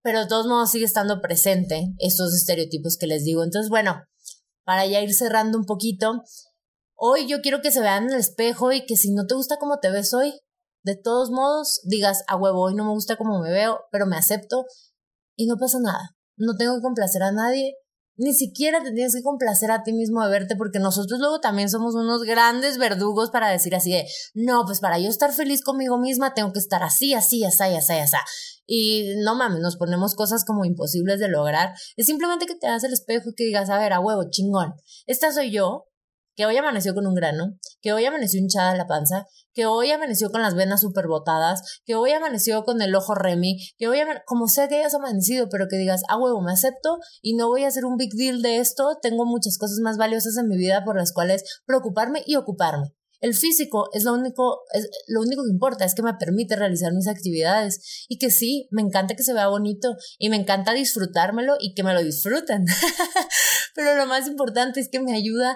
pero 0.02 0.20
de 0.20 0.26
todos 0.26 0.46
modos 0.46 0.70
sigue 0.70 0.84
estando 0.84 1.20
presente 1.20 1.94
estos 1.98 2.34
estereotipos 2.34 2.96
que 2.98 3.06
les 3.06 3.24
digo. 3.24 3.44
Entonces, 3.44 3.68
bueno, 3.68 4.02
para 4.64 4.86
ya 4.86 5.00
ir 5.00 5.12
cerrando 5.14 5.58
un 5.58 5.64
poquito, 5.64 6.22
hoy 6.96 7.26
yo 7.26 7.40
quiero 7.40 7.60
que 7.60 7.72
se 7.72 7.80
vean 7.80 8.04
en 8.04 8.14
el 8.14 8.20
espejo 8.20 8.72
y 8.72 8.86
que 8.86 8.96
si 8.96 9.12
no 9.12 9.26
te 9.26 9.34
gusta 9.34 9.56
cómo 9.58 9.78
te 9.78 9.90
ves 9.90 10.14
hoy, 10.14 10.32
de 10.82 10.96
todos 10.96 11.30
modos 11.30 11.80
digas, 11.84 12.22
a 12.26 12.36
huevo, 12.36 12.62
hoy 12.62 12.74
no 12.74 12.84
me 12.84 12.92
gusta 12.92 13.16
cómo 13.16 13.40
me 13.40 13.50
veo, 13.50 13.80
pero 13.90 14.06
me 14.06 14.16
acepto 14.16 14.64
y 15.36 15.46
no 15.46 15.56
pasa 15.58 15.78
nada. 15.80 16.16
No 16.36 16.56
tengo 16.56 16.76
que 16.76 16.82
complacer 16.82 17.22
a 17.22 17.32
nadie, 17.32 17.74
ni 18.20 18.34
siquiera 18.34 18.82
te 18.82 18.92
tienes 18.92 19.14
que 19.14 19.22
complacer 19.22 19.70
a 19.70 19.82
ti 19.82 19.94
mismo 19.94 20.22
de 20.22 20.30
verte 20.30 20.54
porque 20.54 20.78
nosotros 20.78 21.20
luego 21.20 21.40
también 21.40 21.70
somos 21.70 21.94
unos 21.94 22.22
grandes 22.22 22.76
verdugos 22.76 23.30
para 23.30 23.48
decir 23.48 23.74
así 23.74 23.92
de, 23.92 24.06
no, 24.34 24.64
pues 24.66 24.80
para 24.80 24.98
yo 24.98 25.08
estar 25.08 25.32
feliz 25.32 25.62
conmigo 25.62 25.98
misma 25.98 26.34
tengo 26.34 26.52
que 26.52 26.58
estar 26.58 26.82
así, 26.82 27.14
así, 27.14 27.44
así, 27.44 27.64
así, 27.64 27.94
así. 27.94 28.16
Y 28.66 29.14
no 29.24 29.34
mames, 29.36 29.60
nos 29.60 29.76
ponemos 29.76 30.14
cosas 30.14 30.44
como 30.44 30.66
imposibles 30.66 31.18
de 31.18 31.28
lograr. 31.28 31.72
Es 31.96 32.06
simplemente 32.06 32.44
que 32.44 32.56
te 32.56 32.66
hagas 32.66 32.84
el 32.84 32.92
espejo 32.92 33.30
y 33.30 33.34
que 33.34 33.44
digas, 33.44 33.70
a 33.70 33.78
ver, 33.78 33.94
a 33.94 34.00
huevo, 34.00 34.24
chingón. 34.30 34.74
Esta 35.06 35.32
soy 35.32 35.50
yo, 35.50 35.86
que 36.40 36.46
hoy 36.46 36.56
amaneció 36.56 36.94
con 36.94 37.06
un 37.06 37.14
grano, 37.14 37.58
que 37.82 37.92
hoy 37.92 38.06
amaneció 38.06 38.40
hinchada 38.40 38.74
la 38.74 38.86
panza, 38.86 39.26
que 39.52 39.66
hoy 39.66 39.90
amaneció 39.90 40.30
con 40.30 40.40
las 40.40 40.54
venas 40.54 40.80
super 40.80 41.06
botadas, 41.06 41.60
que 41.84 41.96
hoy 41.96 42.12
amaneció 42.12 42.64
con 42.64 42.80
el 42.80 42.94
ojo 42.94 43.14
remi, 43.14 43.58
que 43.76 43.88
hoy, 43.88 43.98
como 44.24 44.48
sea 44.48 44.66
que 44.66 44.76
hayas 44.76 44.94
amanecido, 44.94 45.50
pero 45.50 45.66
que 45.68 45.76
digas, 45.76 46.00
ah, 46.08 46.16
huevo, 46.16 46.40
me 46.40 46.52
acepto 46.52 46.96
y 47.20 47.36
no 47.36 47.48
voy 47.48 47.64
a 47.64 47.68
hacer 47.68 47.84
un 47.84 47.98
big 47.98 48.14
deal 48.14 48.40
de 48.40 48.56
esto, 48.56 48.96
tengo 49.02 49.26
muchas 49.26 49.58
cosas 49.58 49.80
más 49.82 49.98
valiosas 49.98 50.38
en 50.38 50.48
mi 50.48 50.56
vida 50.56 50.82
por 50.82 50.96
las 50.96 51.12
cuales 51.12 51.60
preocuparme 51.66 52.22
y 52.24 52.36
ocuparme. 52.36 52.94
El 53.20 53.34
físico 53.34 53.90
es 53.92 54.04
lo 54.04 54.14
único, 54.14 54.62
es, 54.72 54.88
lo 55.08 55.20
único 55.20 55.42
que 55.44 55.52
importa, 55.52 55.84
es 55.84 55.94
que 55.94 56.02
me 56.02 56.14
permite 56.14 56.56
realizar 56.56 56.94
mis 56.94 57.06
actividades 57.06 58.06
y 58.08 58.16
que 58.16 58.30
sí, 58.30 58.66
me 58.70 58.80
encanta 58.80 59.14
que 59.14 59.22
se 59.22 59.34
vea 59.34 59.48
bonito 59.48 59.94
y 60.18 60.30
me 60.30 60.36
encanta 60.36 60.72
disfrutármelo 60.72 61.56
y 61.60 61.74
que 61.74 61.82
me 61.82 61.92
lo 61.92 62.02
disfruten. 62.02 62.64
Pero 63.74 63.94
lo 63.94 64.06
más 64.06 64.26
importante 64.26 64.80
es 64.80 64.88
que 64.88 65.00
me 65.00 65.14
ayuda 65.14 65.54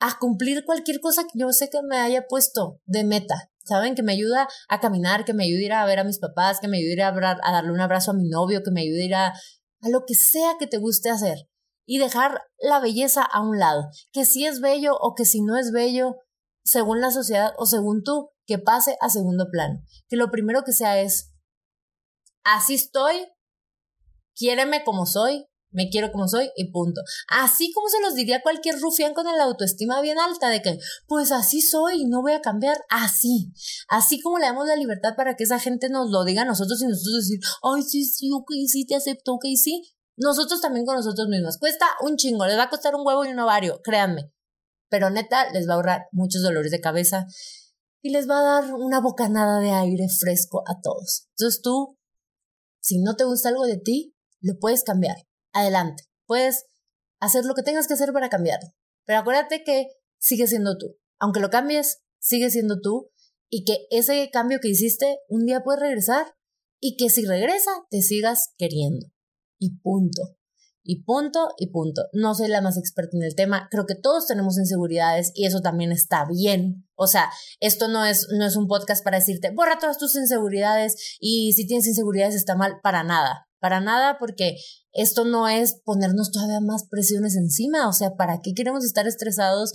a 0.00 0.18
cumplir 0.18 0.64
cualquier 0.64 1.00
cosa 1.00 1.24
que 1.24 1.38
yo 1.38 1.50
sé 1.52 1.70
que 1.70 1.82
me 1.82 1.98
haya 1.98 2.26
puesto 2.28 2.80
de 2.86 3.04
meta. 3.04 3.50
¿Saben? 3.64 3.94
Que 3.94 4.02
me 4.02 4.12
ayuda 4.12 4.48
a 4.68 4.80
caminar, 4.80 5.26
que 5.26 5.34
me 5.34 5.44
ayude 5.44 5.64
a 5.64 5.66
ir 5.66 5.72
a 5.74 5.84
ver 5.84 5.98
a 5.98 6.04
mis 6.04 6.18
papás, 6.18 6.58
que 6.58 6.68
me 6.68 6.78
ayude 6.78 7.02
a, 7.02 7.12
darle 7.12 7.70
un 7.70 7.80
abrazo 7.80 8.12
a 8.12 8.14
mi 8.14 8.26
novio, 8.26 8.62
que 8.62 8.70
me 8.70 8.80
ayude 8.80 9.02
a 9.02 9.04
ir 9.04 9.14
a, 9.14 9.26
a 9.28 9.88
lo 9.90 10.04
que 10.06 10.14
sea 10.14 10.56
que 10.58 10.66
te 10.66 10.78
guste 10.78 11.10
hacer. 11.10 11.36
Y 11.84 11.98
dejar 11.98 12.40
la 12.58 12.80
belleza 12.80 13.22
a 13.22 13.42
un 13.42 13.58
lado. 13.58 13.88
Que 14.10 14.24
si 14.24 14.46
es 14.46 14.60
bello 14.60 14.96
o 14.98 15.14
que 15.14 15.26
si 15.26 15.42
no 15.42 15.58
es 15.58 15.70
bello, 15.70 16.16
según 16.64 17.00
la 17.00 17.10
sociedad 17.10 17.52
o 17.58 17.66
según 17.66 18.02
tú, 18.02 18.30
que 18.46 18.58
pase 18.58 18.96
a 19.00 19.10
segundo 19.10 19.48
plano. 19.50 19.82
Que 20.08 20.16
lo 20.16 20.30
primero 20.30 20.62
que 20.64 20.72
sea 20.72 21.00
es, 21.00 21.34
así 22.42 22.74
estoy, 22.74 23.26
quiéreme 24.34 24.82
como 24.84 25.04
soy, 25.04 25.46
me 25.70 25.88
quiero 25.90 26.10
como 26.10 26.28
soy 26.28 26.50
y 26.56 26.70
punto. 26.70 27.02
Así 27.28 27.72
como 27.72 27.88
se 27.88 28.00
los 28.00 28.14
diría 28.14 28.42
cualquier 28.42 28.80
rufián 28.80 29.14
con 29.14 29.24
la 29.24 29.44
autoestima 29.44 30.00
bien 30.00 30.18
alta 30.18 30.48
de 30.48 30.62
que, 30.62 30.78
pues 31.06 31.32
así 31.32 31.60
soy 31.60 32.02
y 32.02 32.06
no 32.06 32.22
voy 32.22 32.32
a 32.32 32.40
cambiar, 32.40 32.76
así. 32.88 33.52
Así 33.88 34.20
como 34.20 34.38
le 34.38 34.46
damos 34.46 34.66
la 34.66 34.76
libertad 34.76 35.14
para 35.16 35.36
que 35.36 35.44
esa 35.44 35.58
gente 35.58 35.88
nos 35.88 36.10
lo 36.10 36.24
diga 36.24 36.42
a 36.42 36.46
nosotros 36.46 36.80
y 36.82 36.86
nosotros 36.86 37.28
decir, 37.28 37.40
ay, 37.62 37.82
sí, 37.82 38.04
sí, 38.04 38.30
ok, 38.32 38.50
sí, 38.66 38.86
te 38.86 38.94
acepto, 38.94 39.34
ok, 39.34 39.44
sí. 39.56 39.82
Nosotros 40.16 40.60
también 40.60 40.84
con 40.84 40.96
nosotros 40.96 41.28
mismos. 41.28 41.58
Cuesta 41.58 41.86
un 42.02 42.16
chingo, 42.16 42.46
les 42.46 42.58
va 42.58 42.64
a 42.64 42.70
costar 42.70 42.94
un 42.94 43.06
huevo 43.06 43.24
y 43.24 43.28
un 43.28 43.38
ovario, 43.38 43.80
créanme. 43.82 44.32
Pero 44.88 45.10
neta, 45.10 45.50
les 45.52 45.68
va 45.68 45.72
a 45.72 45.76
ahorrar 45.76 46.06
muchos 46.12 46.42
dolores 46.42 46.72
de 46.72 46.80
cabeza 46.80 47.26
y 48.02 48.10
les 48.10 48.28
va 48.28 48.38
a 48.38 48.62
dar 48.62 48.74
una 48.74 49.00
bocanada 49.00 49.60
de 49.60 49.70
aire 49.70 50.08
fresco 50.08 50.64
a 50.66 50.80
todos. 50.80 51.28
Entonces 51.36 51.60
tú, 51.62 51.98
si 52.80 52.98
no 52.98 53.14
te 53.16 53.24
gusta 53.24 53.50
algo 53.50 53.66
de 53.66 53.76
ti, 53.76 54.14
lo 54.40 54.58
puedes 54.58 54.82
cambiar. 54.82 55.16
Adelante. 55.58 56.04
Puedes 56.26 56.66
hacer 57.20 57.44
lo 57.44 57.54
que 57.54 57.62
tengas 57.62 57.86
que 57.86 57.94
hacer 57.94 58.12
para 58.12 58.28
cambiarlo. 58.28 58.68
Pero 59.04 59.20
acuérdate 59.20 59.64
que 59.64 59.88
sigue 60.18 60.46
siendo 60.46 60.76
tú. 60.78 60.96
Aunque 61.18 61.40
lo 61.40 61.50
cambies, 61.50 62.00
sigue 62.20 62.50
siendo 62.50 62.80
tú 62.80 63.10
y 63.50 63.64
que 63.64 63.86
ese 63.90 64.28
cambio 64.30 64.60
que 64.60 64.68
hiciste 64.68 65.18
un 65.28 65.46
día 65.46 65.62
puede 65.62 65.80
regresar 65.80 66.26
y 66.80 66.96
que 66.96 67.10
si 67.10 67.24
regresa 67.24 67.70
te 67.90 68.02
sigas 68.02 68.52
queriendo. 68.56 69.06
Y 69.58 69.78
punto. 69.80 70.36
Y 70.84 71.02
punto 71.02 71.48
y 71.58 71.70
punto. 71.70 72.02
No 72.12 72.34
soy 72.34 72.48
la 72.48 72.60
más 72.60 72.78
experta 72.78 73.16
en 73.16 73.22
el 73.22 73.34
tema. 73.34 73.68
Creo 73.70 73.84
que 73.84 73.94
todos 73.94 74.26
tenemos 74.26 74.56
inseguridades 74.58 75.32
y 75.34 75.46
eso 75.46 75.60
también 75.60 75.92
está 75.92 76.24
bien. 76.24 76.88
O 76.94 77.06
sea, 77.06 77.30
esto 77.60 77.88
no 77.88 78.06
es, 78.06 78.28
no 78.30 78.46
es 78.46 78.56
un 78.56 78.68
podcast 78.68 79.04
para 79.04 79.18
decirte, 79.18 79.50
borra 79.50 79.78
todas 79.78 79.98
tus 79.98 80.14
inseguridades 80.16 81.16
y 81.20 81.52
si 81.52 81.66
tienes 81.66 81.86
inseguridades 81.86 82.36
está 82.36 82.54
mal. 82.54 82.76
Para 82.82 83.02
nada. 83.02 83.47
Para 83.60 83.80
nada 83.80 84.18
porque 84.18 84.56
esto 84.92 85.24
no 85.24 85.48
es 85.48 85.80
ponernos 85.84 86.30
todavía 86.30 86.60
más 86.60 86.86
presiones 86.88 87.36
encima. 87.36 87.88
O 87.88 87.92
sea, 87.92 88.16
¿para 88.16 88.40
qué 88.42 88.54
queremos 88.54 88.84
estar 88.84 89.06
estresados 89.06 89.72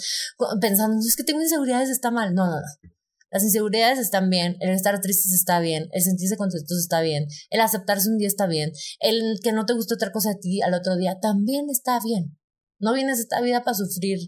pensando, 0.62 1.00
es 1.00 1.15
que 1.15 1.24
tengo 1.24 1.41
inseguridades, 1.41 1.89
está 1.89 2.12
mal? 2.12 2.34
No, 2.34 2.46
no, 2.46 2.60
no. 2.62 2.91
Las 3.34 3.43
inseguridades 3.43 3.98
están 3.98 4.30
bien, 4.30 4.58
el 4.60 4.69
estar 4.69 5.02
tristes 5.02 5.34
está 5.34 5.60
bien, 5.60 5.89
el 5.91 6.04
sentirse 6.04 6.38
contentos 6.38 6.78
está 6.78 7.02
bien, 7.02 7.26
el 7.50 7.62
aceptarse 7.62 8.08
un 8.08 8.19
día 8.19 8.28
está 8.28 8.46
bien, 8.46 8.72
el 9.00 9.39
que 9.41 9.54
no 9.54 9.65
te 9.65 9.74
guste 9.74 9.96
otra 9.96 10.12
cosa 10.12 10.30
a 10.30 10.39
ti 10.39 10.62
al 10.62 10.76
otro 10.76 10.96
día 10.98 11.17
también 11.19 11.67
está 11.72 12.00
bien. 12.00 12.38
No 12.80 12.93
vienes 12.93 13.17
a 13.17 13.22
esta 13.22 13.41
vida 13.41 13.63
para 13.63 13.74
sufrir 13.74 14.19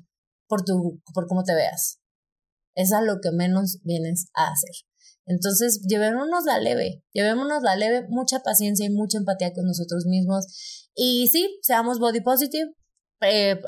por 0.47 0.65
tu, 0.65 1.03
por 1.13 1.27
cómo 1.27 1.43
te 1.43 1.53
veas. 1.53 1.99
Es 2.73 2.89
lo 2.89 3.19
que 3.21 3.31
menos 3.31 3.79
vienes 3.83 4.27
a 4.33 4.51
hacer. 4.51 4.71
Entonces, 5.25 5.81
llevémonos 5.87 6.45
la 6.45 6.59
leve, 6.59 7.03
llevémonos 7.13 7.63
la 7.63 7.75
leve, 7.75 8.05
mucha 8.09 8.41
paciencia 8.41 8.85
y 8.85 8.91
mucha 8.91 9.17
empatía 9.17 9.53
con 9.53 9.65
nosotros 9.65 10.05
mismos. 10.05 10.45
Y 10.93 11.27
sí, 11.29 11.59
seamos 11.61 11.99
body 11.99 12.21
positive, 12.21 12.73
eh, 13.21 13.59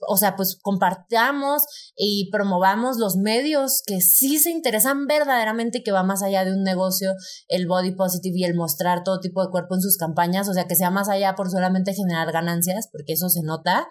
o 0.00 0.16
sea, 0.16 0.34
pues 0.34 0.58
compartamos 0.60 1.62
y 1.94 2.30
promovamos 2.32 2.96
los 2.98 3.16
medios 3.16 3.82
que 3.86 4.00
sí 4.00 4.38
se 4.38 4.50
interesan 4.50 5.06
verdaderamente 5.06 5.82
que 5.82 5.92
va 5.92 6.02
más 6.02 6.22
allá 6.22 6.44
de 6.44 6.52
un 6.52 6.62
negocio, 6.62 7.14
el 7.48 7.66
body 7.66 7.94
positive 7.94 8.34
y 8.38 8.44
el 8.44 8.54
mostrar 8.54 9.04
todo 9.04 9.20
tipo 9.20 9.44
de 9.44 9.50
cuerpo 9.50 9.74
en 9.74 9.82
sus 9.82 9.98
campañas, 9.98 10.48
o 10.48 10.54
sea, 10.54 10.66
que 10.66 10.74
sea 10.74 10.90
más 10.90 11.08
allá 11.08 11.34
por 11.34 11.50
solamente 11.50 11.94
generar 11.94 12.32
ganancias, 12.32 12.88
porque 12.90 13.12
eso 13.12 13.28
se 13.28 13.42
nota. 13.42 13.86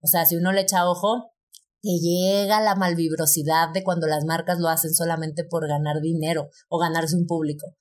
O 0.00 0.06
sea, 0.06 0.26
si 0.26 0.36
uno 0.36 0.52
le 0.52 0.62
echa 0.62 0.88
ojo, 0.88 1.33
que 1.84 1.98
llega 1.98 2.62
la 2.62 2.76
malvibrosidad 2.76 3.68
de 3.74 3.84
cuando 3.84 4.06
las 4.06 4.24
marcas 4.24 4.58
lo 4.58 4.68
hacen 4.68 4.94
solamente 4.94 5.44
por 5.44 5.68
ganar 5.68 6.00
dinero 6.00 6.48
o 6.70 6.78
ganarse 6.78 7.14
un 7.14 7.26
público. 7.26 7.76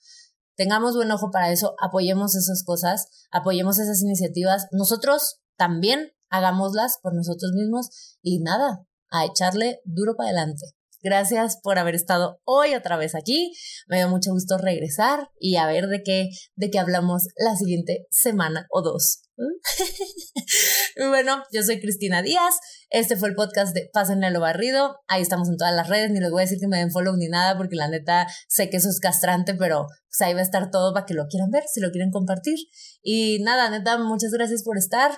Tengamos 0.57 0.93
buen 0.93 1.09
ojo 1.09 1.31
para 1.31 1.51
eso, 1.51 1.73
apoyemos 1.79 2.35
esas 2.35 2.65
cosas, 2.65 3.07
apoyemos 3.31 3.79
esas 3.79 4.01
iniciativas. 4.01 4.67
Nosotros 4.71 5.39
también 5.55 6.11
hagámoslas 6.29 6.97
por 7.01 7.15
nosotros 7.15 7.53
mismos 7.55 8.17
y 8.21 8.41
nada, 8.41 8.85
a 9.09 9.23
echarle 9.23 9.79
duro 9.85 10.15
para 10.17 10.31
adelante. 10.31 10.65
Gracias 11.03 11.59
por 11.61 11.77
haber 11.77 11.95
estado 11.95 12.39
hoy 12.45 12.75
otra 12.75 12.95
vez 12.95 13.13
aquí. 13.13 13.53
Me 13.87 13.97
dio 13.97 14.07
mucho 14.07 14.31
gusto 14.31 14.57
regresar 14.57 15.27
y 15.37 15.57
a 15.57 15.67
ver 15.67 15.87
de 15.87 16.01
qué, 16.01 16.29
de 16.55 16.71
qué 16.71 16.79
hablamos 16.79 17.27
la 17.35 17.57
siguiente 17.57 18.07
semana 18.09 18.67
o 18.69 18.81
dos. 18.81 19.23
bueno, 21.09 21.43
yo 21.51 21.61
soy 21.61 21.81
Cristina 21.81 22.21
Díaz. 22.21 22.55
Este 22.89 23.17
fue 23.17 23.27
el 23.27 23.35
podcast 23.35 23.75
de 23.75 23.89
Pásenle 23.91 24.27
a 24.27 24.29
lo 24.29 24.39
barrido. 24.39 24.95
Ahí 25.09 25.21
estamos 25.21 25.49
en 25.49 25.57
todas 25.57 25.75
las 25.75 25.89
redes. 25.89 26.09
Ni 26.09 26.21
les 26.21 26.31
voy 26.31 26.39
a 26.39 26.45
decir 26.45 26.59
que 26.59 26.69
me 26.69 26.77
den 26.77 26.89
follow 26.89 27.17
ni 27.17 27.27
nada 27.27 27.57
porque 27.57 27.75
la 27.75 27.89
neta 27.89 28.25
sé 28.47 28.69
que 28.69 28.77
eso 28.77 28.87
es 28.87 29.01
castrante, 29.01 29.55
pero 29.55 29.87
pues 29.87 30.21
ahí 30.21 30.33
va 30.33 30.39
a 30.39 30.43
estar 30.43 30.71
todo 30.71 30.93
para 30.93 31.05
que 31.05 31.15
lo 31.15 31.27
quieran 31.27 31.51
ver, 31.51 31.63
si 31.69 31.81
lo 31.81 31.91
quieren 31.91 32.11
compartir. 32.11 32.59
Y 33.01 33.39
nada, 33.43 33.69
neta, 33.69 33.97
muchas 33.97 34.31
gracias 34.31 34.63
por 34.63 34.77
estar. 34.77 35.17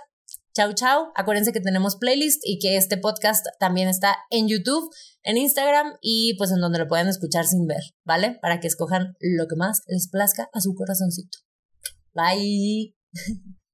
Chau, 0.55 0.73
chau. 0.73 1.11
Acuérdense 1.15 1.51
que 1.51 1.59
tenemos 1.59 1.97
playlist 1.97 2.41
y 2.45 2.59
que 2.59 2.77
este 2.77 2.97
podcast 2.97 3.45
también 3.59 3.89
está 3.89 4.15
en 4.29 4.47
YouTube, 4.47 4.89
en 5.23 5.35
Instagram 5.35 5.97
y 6.01 6.35
pues 6.37 6.49
en 6.51 6.61
donde 6.61 6.79
lo 6.79 6.87
pueden 6.87 7.09
escuchar 7.09 7.45
sin 7.45 7.67
ver, 7.67 7.81
¿vale? 8.05 8.39
Para 8.41 8.61
que 8.61 8.67
escojan 8.67 9.17
lo 9.19 9.47
que 9.47 9.57
más 9.57 9.81
les 9.87 10.09
plazca 10.09 10.49
a 10.53 10.61
su 10.61 10.73
corazoncito. 10.73 11.39
Bye. 12.13 12.95